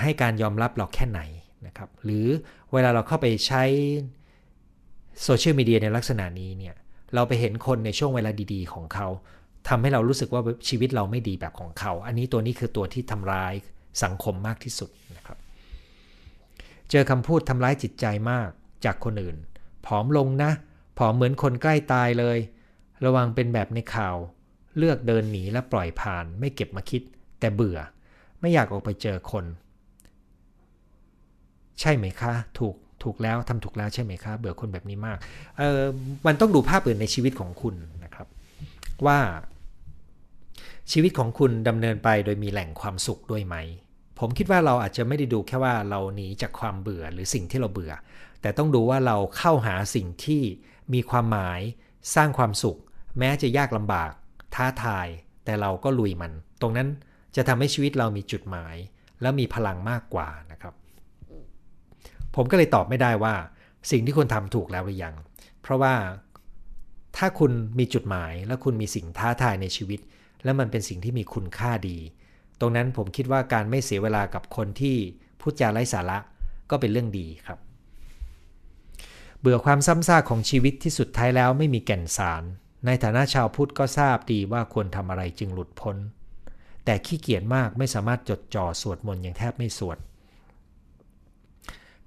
[0.00, 1.20] ให้การยอมรับเราแค่ไหน
[1.66, 2.26] นะครับหรือ
[2.72, 3.62] เวลาเราเข้าไปใช้
[5.22, 6.74] โซเชียลมีเดียในลักษณะนี้เนี่ย
[7.14, 9.08] เราไปเห็นคนในช่วงเวลาดีๆ ของเขา
[9.68, 13.54] ทำให้เรารู้สึกว่าชีวิตเราไม่ดีแบบของเขา อันนี้ตัวนี้คือตัวที่ทำร้าย
[14.04, 15.38] สังคมมากที่สุดนะครับ
[16.90, 18.50] เจอคำพูดทำร้ายจิตใจมาก
[18.84, 19.36] จากคนอื่น
[19.86, 20.50] ผอมลงนะ
[20.98, 22.38] ผอมเหมือนคนใกล้ตายเลย
[23.04, 24.16] ระวังเป็นแบบในข่าว
[24.78, 27.02] เลือกเดินหนีและปล่อยผ่าน ไม่เก็บมาคิด
[27.40, 27.78] แต่เบื่อ
[28.40, 29.44] ไม่อยากออกไปเจอคน
[31.80, 35.18] ใช่ไหมคะ ถูกถูกแล้วทำถูกแล้วใช่ไหมคะ เบื่อคนแบบนี้มาก
[35.58, 35.80] เออ
[36.26, 37.74] มันต้องดูภาพอื่นในชีวิตของคุณ
[38.04, 38.26] นะครับ
[39.06, 39.18] ว่า
[40.92, 43.56] ชีวิตของคุณดำเนินไปโดยมีแหล่งความสุขด้วยไหม
[44.18, 47.92] ผมคิดว่าเราอาจจะไม่ได้ดูแค่ว่าเราหนีจากความเบื่อหรือสิ่งที่เราเบื่อ
[48.40, 50.42] แต่ต้องดูว่าเราเข้าหาสิ่งที่
[50.94, 51.60] มีความหมาย
[52.14, 52.78] สร้างความสุข
[53.18, 54.12] แม้จะยากลำบาก
[54.54, 55.06] ท้าทาย
[55.44, 56.88] แต่เราก็ลุยมัน ตรงนั้น
[57.36, 58.76] จะทำให้ชีวิตเรามีจุดหมาย
[59.22, 60.74] และมีพลังมากกว่านะครับ
[62.34, 63.34] ผมก็เลยตอบไม่ได้ว่า
[63.90, 65.14] สิ่งที่คุณทำถูกแล้วหรือยัง
[65.62, 65.94] เพราะว่า
[67.16, 70.00] ถ้าคุณมีจุดหมายและคุณมีสิ่งท้าทายในชีวิต
[70.44, 71.98] และมันเป็นสิ่งที่มีคุณค่าดี
[72.60, 74.96] ตรงนั้นผมคิดว่าการไม่เสียเวลากับคนที่
[75.40, 76.18] พูดจาไร้สาระ
[76.70, 77.58] ก็เป็นเรื่องดีครับ
[79.40, 82.42] เบื่อความซ้ำซากของชีวิตที่สุดท้ายแล้วไม่มีแก่นสาร
[82.86, 85.96] ในฐานะชาวพุทธก็ทราบดีว่าควรทำอะไรจึงหลุดพ้น
[86.84, 89.98] แต่ขี้เกียจมากไม่สามารถจดจ่อสวดมนต์อย่างแทบไม่สวด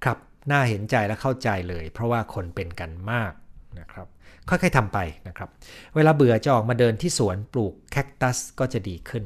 [0.04, 0.18] ครับ
[0.50, 3.32] น่าเห็นใจและเข้าใจเลย เพราะว่าคนเป็นกันมาก
[3.78, 4.06] นะครับ
[4.48, 5.48] ค่อยๆทำไปนะครับ
[5.94, 9.24] เวลาเบื่อจะออกมาเดินที่สวนปลูกแคคตัสก็จะดีขึ้น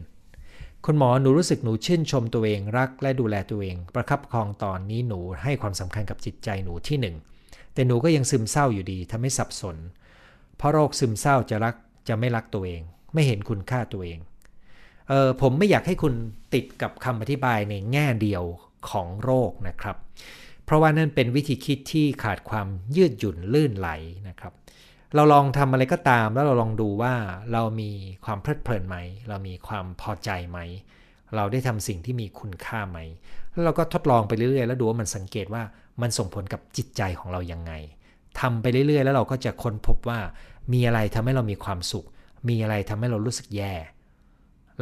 [0.84, 7.16] คุณหมอหนูรู้สึกหนูชื่นชมตัวเองรักและดูแลตัวเอง ประคับครองตอนนี้หนูให้ความสำคัญกับจิตใจหนูที่หนึ่ง
[7.76, 9.76] แต่หนูก็ยังซึมเศร้าอยู่ดีทำให้สับสน
[10.56, 11.74] เพราะโรคซึมเศร้าจะรัก
[12.08, 12.82] จะไม่รักตัวเอง
[13.14, 14.18] ไม่เห็นคุณค่าตัวเอง
[15.08, 16.14] เออผมไม่อยากให้คุณ
[16.54, 18.44] ติดกับคำอธิบายในแง่เดียว
[18.90, 19.96] ของโรคนะครับ
[20.64, 23.88] เพราะว่านั่นเป็นวิธีคิดที่ขาดความยืดหยุ่นลื่นไหล
[24.28, 24.52] นะครับ
[25.14, 27.14] เราลองทำอะไรก็ตามแล้วเราลองดูว่า
[27.52, 27.90] เรามี
[28.24, 28.96] ความเพลิดเพลินไหม
[29.28, 30.58] เรามีความพอใจไหม
[31.36, 32.98] เราได้ทำสิ่งที่มีคุณค่าไหม
[33.56, 35.62] แล้วเราก็ทดลองไปเรื่อยๆ แล้วดูว่ามันสังเกตว่า
[36.02, 37.72] มันส่งผลกับจิตใจของเรายังไง
[38.40, 40.20] ทำไปเรื่อยๆ แล้วเราก็จะค้นพบว่า
[40.72, 42.06] มีอะไรทำให้เรามีความสุข
[42.48, 43.74] มีอะไรทำให้เรารู้สึกแย่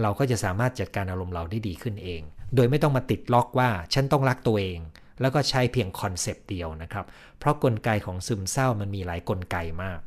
[0.02, 2.22] เราก็จะสามารถจัดการอารมณ์เราได้ดีขึ้นเอง
[2.54, 4.78] โดยไม่ต้องมาติดล็อกว่าฉันต้องรักตัวเอง
[5.20, 7.04] แล้วก็ใช้เพียงคอนเซปต์เดียวนะครับ
[7.38, 10.00] เพราะกลไกของซึมเศร้ามันมีหลายกลไกมาก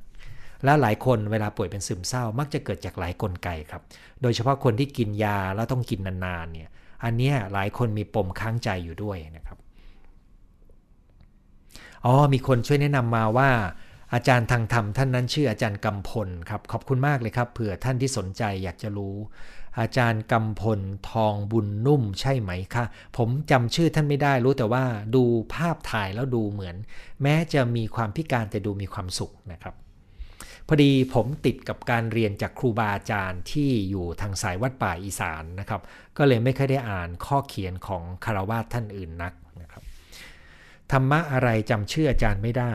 [0.63, 3.82] และหลายคนเวลาป่วยเป็นซึมเศร้ามักจะเกิดจากหลายกลไกครับ
[4.22, 6.70] โดยเฉพาะคนที่กินยาแล้วต้องกินนานๆเนี่ย
[7.04, 9.58] อันนี้หลายคนมีปมค้างใจอยู่ด้วยนะครับ
[12.06, 13.50] อ๋อมีคนช่วยแนะนำมาว่า
[14.14, 19.16] อาจารย์ทางธรรมท่านนั้นชื่ออาจารย์กำพลครับขอบคุณมากเลยครับเผื่อท่านที่สนใจอยากจะรู้
[19.80, 20.80] อาจารย์กำพล
[21.12, 22.86] ทองบุญนุ่มใช่ไหมคะ
[23.18, 24.84] ผมจำชื่อท่านไม่ได้รู้แต่ว่า
[25.16, 25.24] ดู
[25.54, 26.76] ภาพถ่ายแล้วดูเหมือน
[27.24, 29.76] แม้จะมีความพิการแต่ดูมีความสุขนะครับ
[30.68, 35.82] พอดีผมติดกับการเรียนจากครูบาอาจารย์ที่อยู่ทางสายวัดป่าอีสานนะครับ
[36.18, 39.84] ก็เลยไม่ค่อยได้อ่านข้อเขียนของคารวาสท่านอื่นนักนะครับ
[40.91, 42.74] ธรรมะอะไรจำชื่ออาจารย์ไม่ได้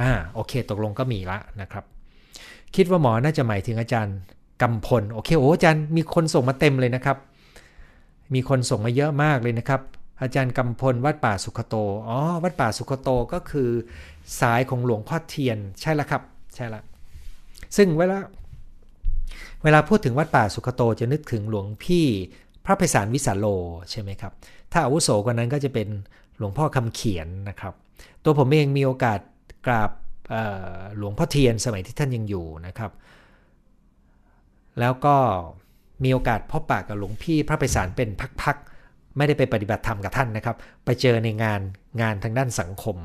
[0.00, 1.84] อ่าโอเค ตกลงก็มีละนะครับ
[2.76, 4.16] คิดว่าหมอน่าจะหมายถึงอาจารย์
[4.62, 7.16] กำพลโอเคโอ้อาจารย์มีคนส่งมาเต็มเลยนะครับ
[8.34, 9.80] มีคนส่งมาเยอะมากเลยนะครับ
[10.22, 11.74] อาจารย์กำพลวัดป่าสุขโต
[12.08, 13.70] อ๋อวัดป่าสุขโตก็คือ
[14.40, 16.22] สายของหลวงพ่อเทียนใช่ล้วครับ
[16.54, 16.82] ใช่ละ
[17.76, 18.18] ซึ่งเวลา
[19.66, 22.06] เวลาพูดถึงวัดป่าสุขโตจะนึกถึงหลวงพี่
[22.64, 23.46] พระไพศาลวิสาโล
[23.90, 24.32] ใช่ไหมครับ
[24.72, 25.88] ถ้าอาวุโสกว่านั้นก็จะเป็น
[26.38, 27.74] หลวงพ่อคำเขียนนะครับ
[28.24, 29.20] ตัวผมเองมีโอกาส
[29.66, 29.90] กราบ
[30.96, 32.92] หลวงพ่อเทียนสมัยที่ท่านยังอยู่นะครับ
[34.80, 35.16] แล้วก็
[36.04, 38.08] มีโอกาสพบปะกับหลวงพี่พระไพศาลเป็น
[38.42, 41.60] พักๆ ไม่ได้ไปปฏิบัติธรรมกับท่านนะครับ ไปเจอในงาน
[42.00, 42.96] งานทางด้านสังคม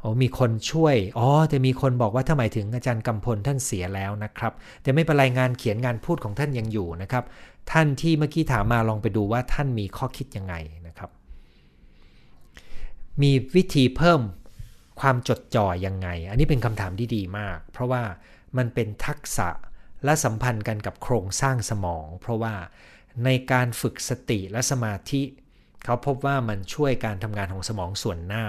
[0.00, 7.24] โอ้มีคนช่วย อ๋อ แต่มีคนบอกว่าถ้าหมายถึงอาจารย์กำพลท่านเสียแล้วนะครับ แต่ไม่เป็นไรงานเขียนงานพูดของท่านยังอยู่นะครับ
[7.72, 10.54] ท่านที่เมื่อกี้ถามมาลองไปดูว่าท่านมีข้อคิดยังไง
[10.86, 11.10] นะครับ
[13.22, 14.20] มีวิธีเพิ่ม
[15.00, 18.02] ความจดจ่อยังไง อันนี้เป็นคำถามที่ดีมาก เพราะว่า
[18.56, 19.48] มันเป็นทักษะ
[20.04, 22.54] และสัมพันธ์กันกับโครงสร้างสมอง เพราะว่า
[23.24, 25.22] ในการฝึกสติและสมาธิ
[25.84, 28.46] เขาพบว่ามันช่วยการทำงานของสมองส่วนหน้า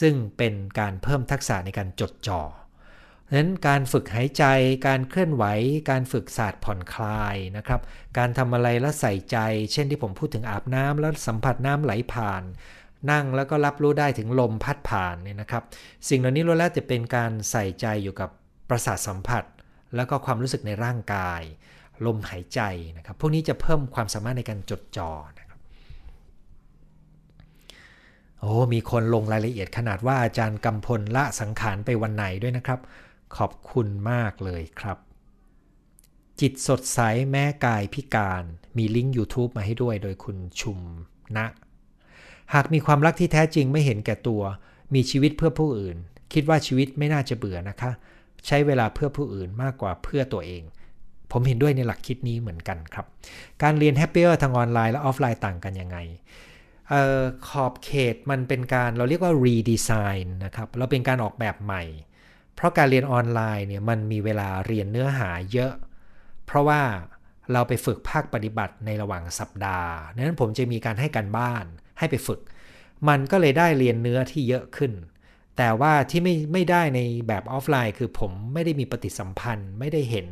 [0.00, 2.42] ซึ่งเป็นการเพิ่มทักษะในการจดจ่อ
[3.36, 4.44] นั้นการฝึกหายใจ
[4.86, 5.44] การเคลื่อนไหว
[5.90, 7.80] การฝึกศาสตร์ผ่อนคลายนะครับ
[8.18, 9.38] การทำอะไรแล้วใส่ใจ
[9.72, 12.42] เช่นที่ผมพูดถึงอาบน้ำแล้วสัมผัสน้ำไหลผ่าน
[13.10, 15.62] นั่งแล้วก็รับรู้ได้ถึงลมพัดผ่านเนี่ยนะครับ
[16.08, 18.30] สิ่งเหล่านี้ล้วนแล้วจะเป็นการใส่ใจอยู่กับ
[18.68, 19.44] ประสาทสัมผัส
[19.96, 21.42] แล้วก็ความรู้สึกในร่างกาย
[22.06, 22.60] ลมหายใจ
[22.96, 25.60] นะครับ พวกนี้จะเพิ่มความสามารถในการจดจ่อนะครับ
[28.42, 32.80] โอ้มีคนลงรายละเอียดขนาดว่าอาจารย์กำพลละสังขารไปวันไหนด้วยนะครับ
[33.36, 34.98] ขอบคุณมากเลยครับ
[36.40, 38.44] จิตสดใสแม้กายพิการ
[38.76, 40.78] มีลิงก์ YouTube มาให้ด้วยโดยคุณชุม
[41.36, 41.46] นะ
[42.54, 44.42] หากมีความรักที่แท้จริงไม่เห็นแก่ตัว
[44.94, 45.96] มีชีวิตเพื่อผู้อื่น
[46.32, 47.90] คิดว่าชีวิตไม่น่าจะเบื่อนะคะ
[48.46, 50.62] ใช้เวลาเพื่อผู้อื่นมากกว่าเพื่อตัวเอง
[51.32, 53.06] ผมเห็นด้วยในหลักคิดนี้เหมือนกันครับ
[53.62, 55.98] การเรียน Happier ทางออนไลน์และออฟไลน์ต่างกันยังไง
[56.94, 61.82] อ๋อขอบเขตมันเป็นการเราเรียกว่า redesign นะครับ เราเป็นการออกแบบใหม่
[62.54, 65.72] เพราะการเรียนออนไลน์เนี่ยมันมีเวลาเรียนเนื้อหาเยอะ
[66.46, 66.80] เพราะว่า
[67.52, 71.64] เราไปฝึกภาคปฏิบัติในระหว่างสัปดาห์ดังนั้นผมจะมีการให้การบ้าน
[71.98, 72.40] ให้ไปฝึก
[73.08, 74.92] มันก็เลยได้เรียนเนื้อที่เยอะขึ้น
[75.56, 80.28] แต่ว่าที่ไม่ไม่ได้ในแบบออฟไลน์ คือผมไม่ได้มีปฏิสัมพันธ์ ไม่ได้เห็น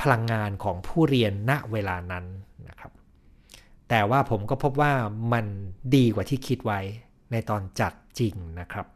[0.00, 2.24] พลังงานของผู้เรียนณเวลานั้น
[2.68, 2.92] นะครับ
[3.90, 4.92] แต่ว่าผมก็พบว่า
[5.32, 5.46] มัน
[5.96, 6.80] ดีกว่าที่คิดไว้
[7.32, 8.86] ในตอนจัดจริงนะครับ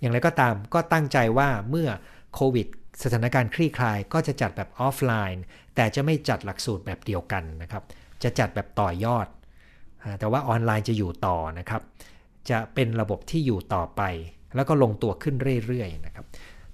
[0.00, 1.88] อย่างไรก็ตามก็ตั้งใจว่าเมื่อ
[2.34, 2.66] โควิด
[3.02, 5.44] สถานการณ์คลี่คลายก็จะจัดแบบออฟไลน์
[5.74, 7.82] แต่จะไม่จัดหลักสูตรแบบเดียวกันนะครับ
[8.22, 9.26] จะจัดแบบต่อยอด
[10.18, 11.82] แต่ว่าออนไลน์จะอยู่ต่อนะครับ
[12.50, 14.02] จะเป็นระบบที่อยู่ต่อไป
[14.54, 15.36] แล้วก็ลงตัวขึ้น
[15.66, 16.26] เรื่อยๆนะครับ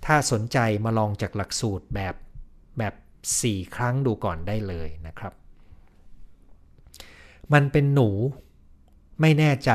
[0.07, 2.15] ถ้าสนใจมาลองจากหลักสูตรแบบ
[2.79, 2.95] แบบ
[3.35, 5.33] 4 ครั้งดูก่อนได้เลยนะครับ
[7.53, 8.09] มันเป็นหนู
[9.21, 9.71] ไม่แน่ใจ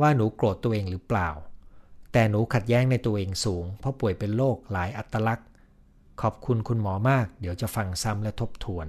[0.00, 1.28] ว่าหนูโกรธตัวเองหรือเปล่า
[2.12, 5.48] แต่หนูขัดแย้งในตัวเองสูง เพราะป่วยเป็นโรคหลายอัตลักษณ์
[6.22, 8.86] ขอบคุณคุณหมอมาก เดี๋ยวจะฟังซ้ำและทบทวน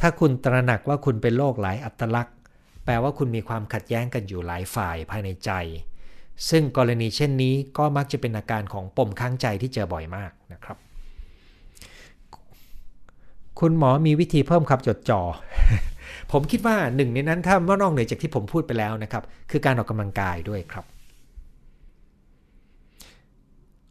[0.00, 2.36] ถ้าคุณตระหนักว่าคุณเป็นโรคหลายอัตลักษณ์
[2.84, 5.50] แปลว่าคุณมีความขัดแย้งกันอยู่หลายฝ่ายภายในใจ
[6.48, 10.76] ซึ่งกรณีเช่นนี้ก็มักจะเป็นอาการของปมค้างใจที่เจอบ่อยมากนะครับ
[13.60, 15.22] คุณหมอมีวิธีเพิ่มความจดจอ่อ
[16.32, 20.84] ผมคิดว่าหนึ่งในนั้นถ้าว่านอกเหนือจากที่ผมพูดไปแล้วนะครับ คือการออกกำลังกายด้วยครับ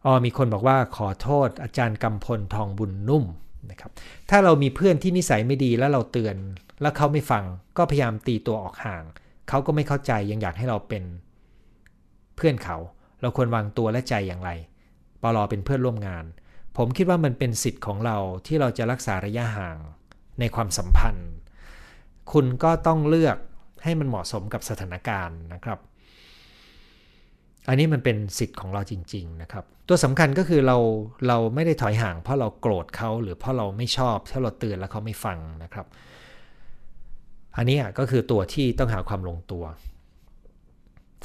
[0.04, 3.24] อ๋อมีคนบอกว่าขอโทษอาจารย์กำพลทองบุญนุ่ม
[3.70, 3.90] นะครับ
[4.30, 6.36] ถ้าเรามีเพื่อนที่นิสัยไม่ดีแล้วเราเตือน
[6.82, 7.44] แล้วเขาไม่ฟัง
[7.76, 9.04] ก็พยายามตีตัวออกห่าง
[9.48, 11.04] เขาก็ไม่เข้าใจยังอยากให้เราเป็น
[12.36, 12.76] เพื่อนเขา
[13.20, 14.50] เราควรวางตัวและใจอย่างไร
[15.22, 16.24] ปลอเป็นเพื่อนร่วมงาน
[16.76, 18.16] ผมคิดว่ามันเป็นสิทธิ์ของเรา
[18.46, 19.78] ที่เราจะรักษาระยะห่าง
[20.40, 21.30] ในความสัมพันธ์
[22.32, 23.36] คุณก็ต้องเลือก
[23.84, 25.78] ให้มันเหมาะสมกับสถานการณ์นะครับ
[27.68, 30.76] อันนี้มันเป็นสิทธิ์ของเราจริง ๆ นะครับ ตัวสำคัญก็คือเรา
[31.28, 35.86] เราไม่ได้ถอยห่าง เพราะเราโกรธเขาหรือเพราะเราไม่ชอบถ้าเราเตือนแล้วเขาไม่ฟังนะครับ
[37.56, 39.64] อันนี้ก็คือตัวที่ต้องหาความลงตัว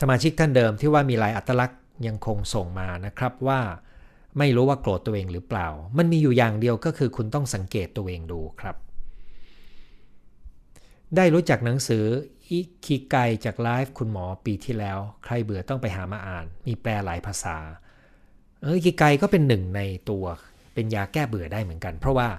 [0.02, 3.60] สมาชิกท่านเดิมที่ว่ามีลายอัตลักษณ์ยังคงส่งมานะครับว่า
[4.38, 8.76] ไม่รู้ว่าโกรธตัวเองหรือเปล่า มันมีอยู่อย่างเดียวก็คือคุณต้องสังเกตตัวเองดูครับ
[11.16, 12.06] ได้รู้จักหนังสือ
[12.50, 17.58] อิคิไกจากไลฟ์คุณหมอปีที่แล้ว ใครเบื่อต้องไปหามาอ่าน มีแปลหลายภาษา
[18.62, 20.26] เอออิคิไกก็เป็นหนึ่งในตัว
[20.74, 22.30] เป็นยาแก้เบื่อได้เหมือนกัน เพราะว่า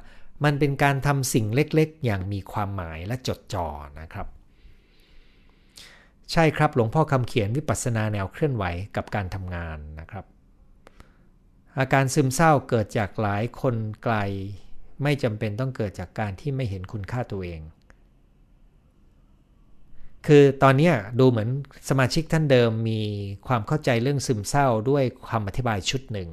[0.45, 3.67] มันเป็นการทำสิ่งเล็กๆ อย่างมีความหมายและจดจ่อ
[4.01, 4.27] นะครับ
[6.33, 8.65] ใช่ครับหลวงพ่อคำเขียนวิปัสสนาแนวเคลื่อนไหว
[8.97, 10.25] กับการทำงานนะครับ
[11.79, 14.17] อาการซึมเศร้าเกิดจากหลายคนไกล
[15.03, 17.61] ไม่จำเป็นต้องเกิดจากการที่ไม่เห็นคุณค่าตัวเอง
[20.27, 21.49] คือตอนนี้ดูเหมือน
[21.89, 23.01] สมาชิกท่านเดิมมี
[23.47, 26.29] ความเข้าใจเรื่องซึมเศร้าด้วยความอธิบายชุดหนึ่ง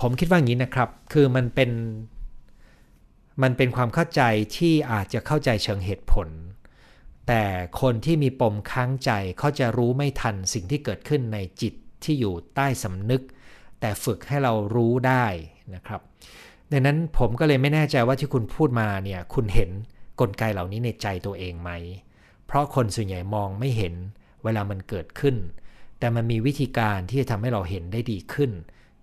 [0.00, 1.70] ผมคิดว่างี้นะครับ คือมันเป็น
[3.42, 4.22] มันเป็นความเข้าใจ
[4.56, 6.28] ที่อาจจะเข้าใจเชิงเหตุผล
[7.28, 7.42] แต่
[7.80, 11.74] คนที่มีปมค้างใจเขาจะรู้ไม่ทันสิ่งที่เกิดขึ้นในจิต
[12.04, 13.22] ที่อยู่ใต้สำนึก
[13.80, 15.26] แต่ฝึกให้เรารู้ได้
[15.74, 16.00] นะครับ
[16.70, 19.70] ดังนั้นผมก็เลยไม่แน่ใจว่าที่คุณพูดมาเนี่ยคุณเห็น
[20.20, 21.70] กลไกเหล่านี้ในใจตัวเองไหม
[22.46, 23.94] เพราะคนส่วนใหญ่มองไม่เห็น
[24.44, 25.36] เวลามันเกิดขึ้น
[25.98, 28.50] แต่มันมีวิธีการที่จะทำให้เราเห็นได้ดีขึ้น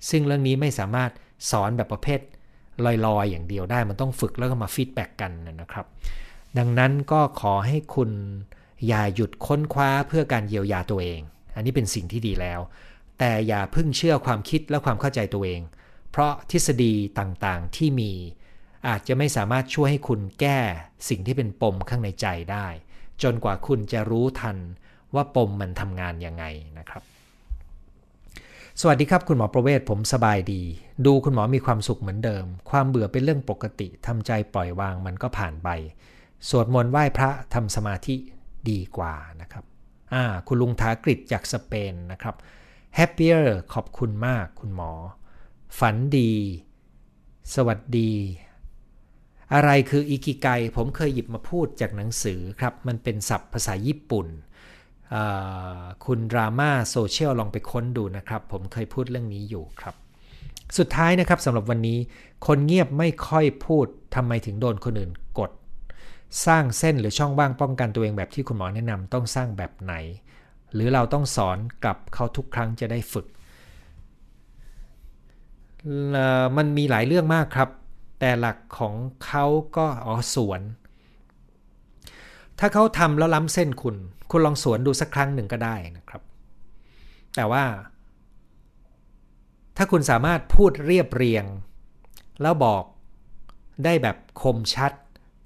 [0.10, 1.12] ซึ่งเรื่องนี้ไม่สามารถ
[1.52, 2.20] สอนแบบประเภท
[2.86, 5.32] ลอยๆอย่างเดียวได้ มันต้องฝึกแล้วก็มา feedback กัน
[5.62, 5.86] นะครับ
[6.58, 8.12] ดังนั้นก็ขอให้คุณ
[8.88, 11.22] อย่าหยุดค้นคว้าเพื่อการเยียวยาตัวเอง
[11.56, 12.60] อันนี้เป็นสิ่งที่ดีแล้ว
[13.20, 15.62] แต่อย่าพิ่งเชื่อความคิดและความเข้าใจตัวเอง
[16.12, 18.12] เพราะทฤษฎีต่างๆที่มี
[18.88, 20.60] อาจจะไม่สามารถช่วยให้คุณแก้
[21.10, 22.68] สิ่งที่เป็นปมข้างในใจได้
[23.24, 24.58] จนกว่าคุณจะรู้ทัน
[25.16, 26.46] ว่าปมมันทำงานยังไง
[26.78, 27.04] นะครับ
[28.82, 30.64] สวัสดีครับคุณหมอประเวศผมสบายดี
[31.06, 35.70] ดูคุณหมอมีความสุขเหมือนเดิม ความเบื่อเป็นเรื่องปกติทำใจปล่อยวางมันก็ผ่านไป
[36.50, 38.16] สวดมนต์ไหว้พระทำสมาธิ
[38.70, 39.64] ดีกว่านะครับ
[40.14, 42.36] อ่าคุณลุงทากฤษจากสเปนนะครับ
[42.98, 44.92] happier ขอบคุณมากคุณหมอ
[45.80, 46.34] ฝันดี
[47.56, 48.12] สวัสดี
[49.54, 54.28] อะไรคืออิกิไกผมเคยหยิบมาพูดจากหนังสือครับ มันเป็นศัพท์ภาษาญี่ปุ่น
[56.06, 59.96] คุณดราม่าโซเชียลลองไปค้นดูนะครับ ผมเคยพูดเรื่องนี้อยู่ครับ
[60.78, 62.00] สุดท้ายนะครับสำหรับวันนี้
[62.48, 63.86] คนเงียบไม่ค่อยพูด
[64.16, 65.52] ทำไมถึงโดนคนอื่นกด
[66.46, 69.94] สร้างเส้นหรือช่องว่างป้องกันตัวเองแบบที่คุณหมอแนะนำต้องสร้างแบบไหน
[70.74, 73.28] หรือเราต้องสอนกับเขาทุกครั้งจะได้ฝึก
[76.58, 77.70] มันมีหลายเรื่องมากครับ
[78.20, 78.94] แต่หลักของ
[79.26, 79.46] เขา
[79.78, 80.62] ก็อ๋อสวน
[82.60, 83.96] ถ้าเขาทำแล้วล้ำเส้นคุณ
[84.32, 86.22] คุณลองสวนดูสักครั้งหนึ่งก็ได้นะครับ
[87.36, 87.64] แต่ว่า
[89.78, 91.46] ถ้าคุณสามารถพูดเรียบเรียง
[92.42, 92.84] แล้วบอก
[93.86, 94.92] ได้แบบคมชัด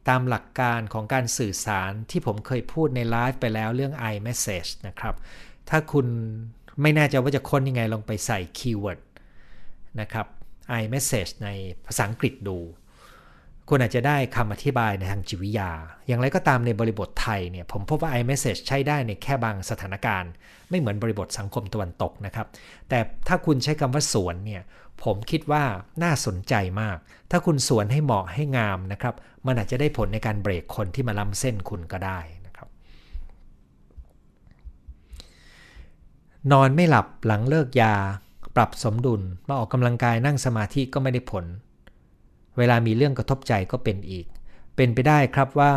[0.09, 5.15] ตามหลักการของการสื่อสารที่ผมเคยพูดในไลฟ์ไปแล้วเรื่อง iMessage นะครับ
[5.69, 6.07] ถ้าคุณ
[6.81, 8.99] ไม่แน่ใจว่าจะค้นยังไงลองไปใส่ keyword
[10.01, 10.27] นะครับ
[10.81, 11.49] iMessage ใน
[11.85, 12.59] ภาษาอังกฤษดู
[13.69, 15.71] คุณอาจจะได้คำอธิบายในทางจิตวิทยา
[16.07, 20.31] อย่างไรก็ตามในบริบทไทยเนี่ยผมพบว่า iMessage ใช้ได้ในแค่บางสถานการณ์
[20.69, 22.47] ไม่เหมือนบริบทสังคมตะวันตกนะครับ
[22.89, 24.61] แต่ถ้าคุณใช้คำว่าสวนเนี่ย
[25.03, 25.63] ผมคิดว่า
[26.03, 26.97] น่าสนใจมาก
[27.31, 32.67] ถ้าคุณสวนให้เหมาะให้งามนะครับ มันอาจจะได้ผลในการเบรกคนที่มาล้ำเส้นคุณก็ได้นะครับ
[36.51, 37.95] นอนไม่หลับหลังเลิกยา
[38.55, 41.45] ปรับสมดุลมาออกกำลังกายนั่งสมาธิก็ไม่ได้ผล
[42.57, 44.25] เวลามีเรื่องกระทบใจก็เป็นอีก
[44.75, 45.73] เป็นไปได้ครับว่า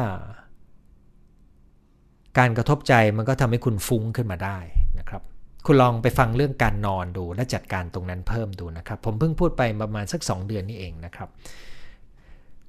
[2.39, 4.59] การกระทบใจมันก็ทำให้คุณฟุ้งขึ้นมาได้
[4.99, 5.23] นะครับ
[5.67, 11.29] คุณลองไปฟังเรื่องการนอนดูและจัดการตรงนั้นเพิ่มดูนะครับ ผมเพิ่งพูดไปประมาณสัก 2 เดือนนี่เองนะครับ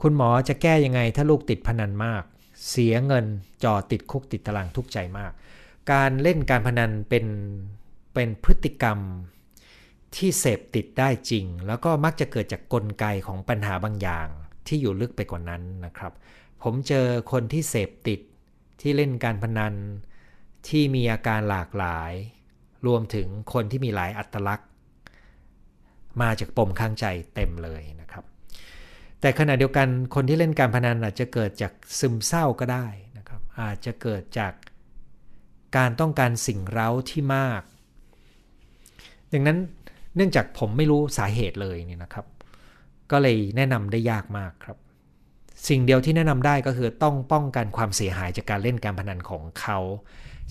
[0.02, 2.24] คุณหมอจะแก้ยังไงถ้าลูกติดพนันมาก
[2.70, 3.26] เสียเงิน
[3.64, 5.32] จอติดคุกติดตารางทุกใจมาก
[5.92, 7.26] การเล่นการพนันเป็น
[8.14, 9.00] เป็นพฤติกรรม
[10.16, 14.28] ที่เสพติดได้จริง แล้วก็มักจะเกิดจากกลไกของปัญหาบางอย่าง
[14.68, 16.14] ที่อยู่ลึกไปกว่านั้นนะครับ
[16.64, 18.20] ผมเจอคนที่เสพติด
[18.82, 19.74] ที่เล่นการพนัน
[20.68, 22.14] ที่มีอาการหลากหลาย
[22.88, 24.70] รวมถึงคนที่มีหลายอัตลักษณ์
[26.22, 27.06] มาจากปมข้างใจ
[27.36, 28.24] เต็มเลยนะครับ
[29.22, 32.88] แต่ขณะเดียวกันคนที่เล่นการพนันอาจจะเกิดจากซึมเศร้าก็ได้
[33.18, 34.54] นะครับ อาจจะเกิดจาก
[35.78, 37.62] การต้องการสิ่งเร้าที่มาก
[39.32, 39.60] ดังนั้น
[40.18, 42.26] เนื่องจากผมไม่รู้สาเหตุเลยนี่นะครับ
[43.12, 44.78] ก็เลยแนะนำได้ยากมากครับ
[45.68, 49.78] สิ่งเดียวที่แนะนำได้ก็คือต้องป้องกันความเสียหายจากการเล่นการพนันของเขา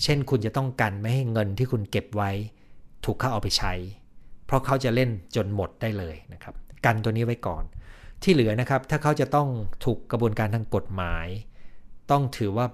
[0.03, 2.31] เช่นคุณจะต้องกันไม่ให้เงินที่คุณเก็บไว้
[3.05, 3.73] ถูกเขาเอาไปใช้
[4.47, 6.55] เพราะเขาจะเล่นจนหมดได้เลยนะครับ
[6.85, 7.65] กันตัวนี้ไว้ก่อน
[8.23, 9.49] ที่เหลือนะครับ ถ้าเขาจะต้อง
[9.85, 11.27] ถูกกระบวนการทางกฎหมาย
[12.11, 12.67] ต้องถือว่า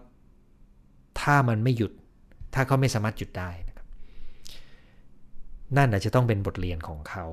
[1.21, 1.93] ถ้ามันไม่หยุด
[2.55, 3.51] ถ้าเขาไม่สามารถหยุดได้
[5.77, 7.27] นั่นอาจจะต้องเป็นบทเรียนของเขา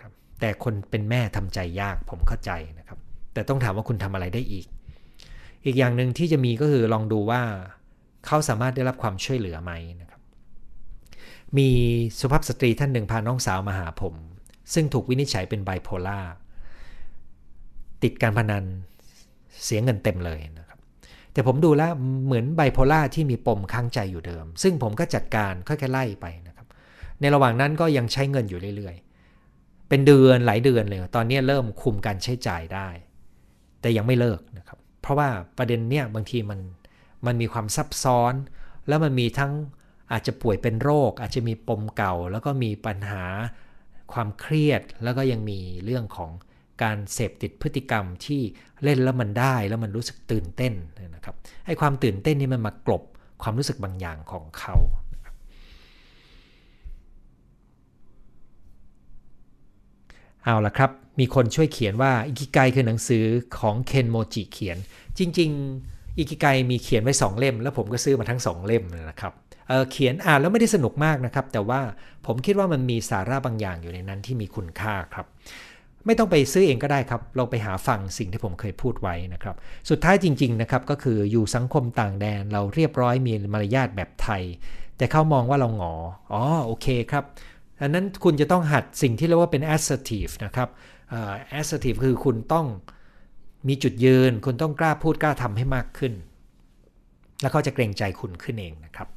[0.00, 2.98] ครับแต่คนเป็นแม่ทำใจยากผมเข้าใจนะครับ
[3.32, 4.66] แต่ต้องถามว่าคุณทำอะไรได้อีก
[5.64, 7.42] อีกอย่างหนึ่งที่จะมีก็คือลองดูว่า
[8.26, 10.20] เขาสามารถได้รับความช่วยเหลือไหมนะครับ
[11.58, 11.68] มี
[12.20, 14.14] สุภาพสตรีท่านหนึ่งพาน้องสาวมาหาผม
[14.74, 16.20] ซึ่งถูกวินิจฉัยเป็นไบโพล่า
[18.02, 18.64] ติดการพนัน
[19.64, 20.78] เสียเงินเต็มเลยนะครับ
[21.32, 21.92] แต่ผมดูแล้ว
[22.26, 26.26] เหมือนไบโพล่าที่มีปมค้างใจอยู่เดิม ซึ่งผมก็จัดการค่อยๆไล่ไป
[27.22, 32.88] ในระหว่างนั้นก็ยังใช้เงินอยู่เรื่อยๆ เป็นเดือนหลายเดือนเลย ตอนนี้เริ่มคุมการใช้จ่ายได้
[33.80, 36.60] แต่ยังไม่เลิกนะครับ เพราะว่าประเด็นเนี้ยบางทีมัน
[37.26, 38.34] มันมีความซับซ้อน
[38.88, 39.52] แล้วมันมีทั้ง
[40.12, 43.24] อาจจะป่วยเป็นโรค อาจจะมีปมเก่า แล้วก็มีปัญหา
[44.12, 46.30] ความเครียด แล้วก็ยังมีเรื่องของ
[46.82, 48.40] การเสพติดพฤติกรรมที่
[48.82, 50.72] เล่นแล้วมันได้แล้วมันรู้สึกตื่นเต้น
[51.14, 51.34] นะครับ
[51.66, 53.02] ไอ้ความตื่นเต้นนี่มันมากลบ
[53.42, 54.76] ความรู้สึกบางอย่างของเขา
[60.44, 60.90] เอาละครับ
[61.20, 63.24] มีคนช่วยเขียนว่าอิกิไกคือหนังสือ
[63.58, 64.78] ของเคนโมจิเขียน
[65.18, 65.50] จริง
[65.84, 69.32] ๆ อิกิไกมีเขียนไว้ 2 เล่ม แล้วผมก็ซื้อมาทั้ง 2 เล่มนะครับ
[69.68, 71.80] เเขียนอ่านแล้วไม่ได้สนุกมากนะครับ แต่ว่า
[72.26, 75.26] ผมคิดว่ามันมีสาระบางอย่างอยู่ในนั้นที่มีคุณค่าครับ
[76.06, 79.56] ไม่ต้องไปซื้อเองก็ได้ครับลองไปหาฟังสิ่งที่ผมเคยพูดไว้นะครับ
[79.90, 84.42] สุดท้ายจริง ๆ นะครับ ก็คืออยู่สังคมต่างแดนเราเรียบร้อยมีมารยาทแบบไทย
[84.96, 85.94] แต่เขามองว่าเราหงอ
[86.32, 87.24] อ๋อโอเคครับ
[87.80, 90.68] อันนั้นคุณจะต้องหัดสิ่งที่เรียกว่าเป็น assertive นะครับ
[91.58, 92.66] assertive คือคุณต้อง
[93.68, 96.12] มีจุดยืน คุณต้องกล้าพูดกล้าทำให้มากขึ้น
[97.40, 99.08] แล้วเขาจะเกรงใจคุณขึ้นเองนะครับ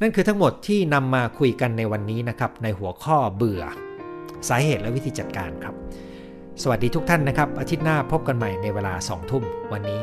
[0.00, 3.62] นั่นคือทั้งหมดที่นำมาคุยกันในวันนี้นะครับ ในหัวข้อเบื่อ
[4.48, 5.74] สาเหตุและวิธีจัดการครับ
[6.62, 10.00] สวัสดีทุกท่านนะครับ อาทิตย์หน้าพบกันใหม่ในเวลา2ทุ่มวันนี้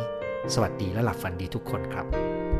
[0.53, 2.52] สวัสดีและหลับฝันดีทุกคนครับ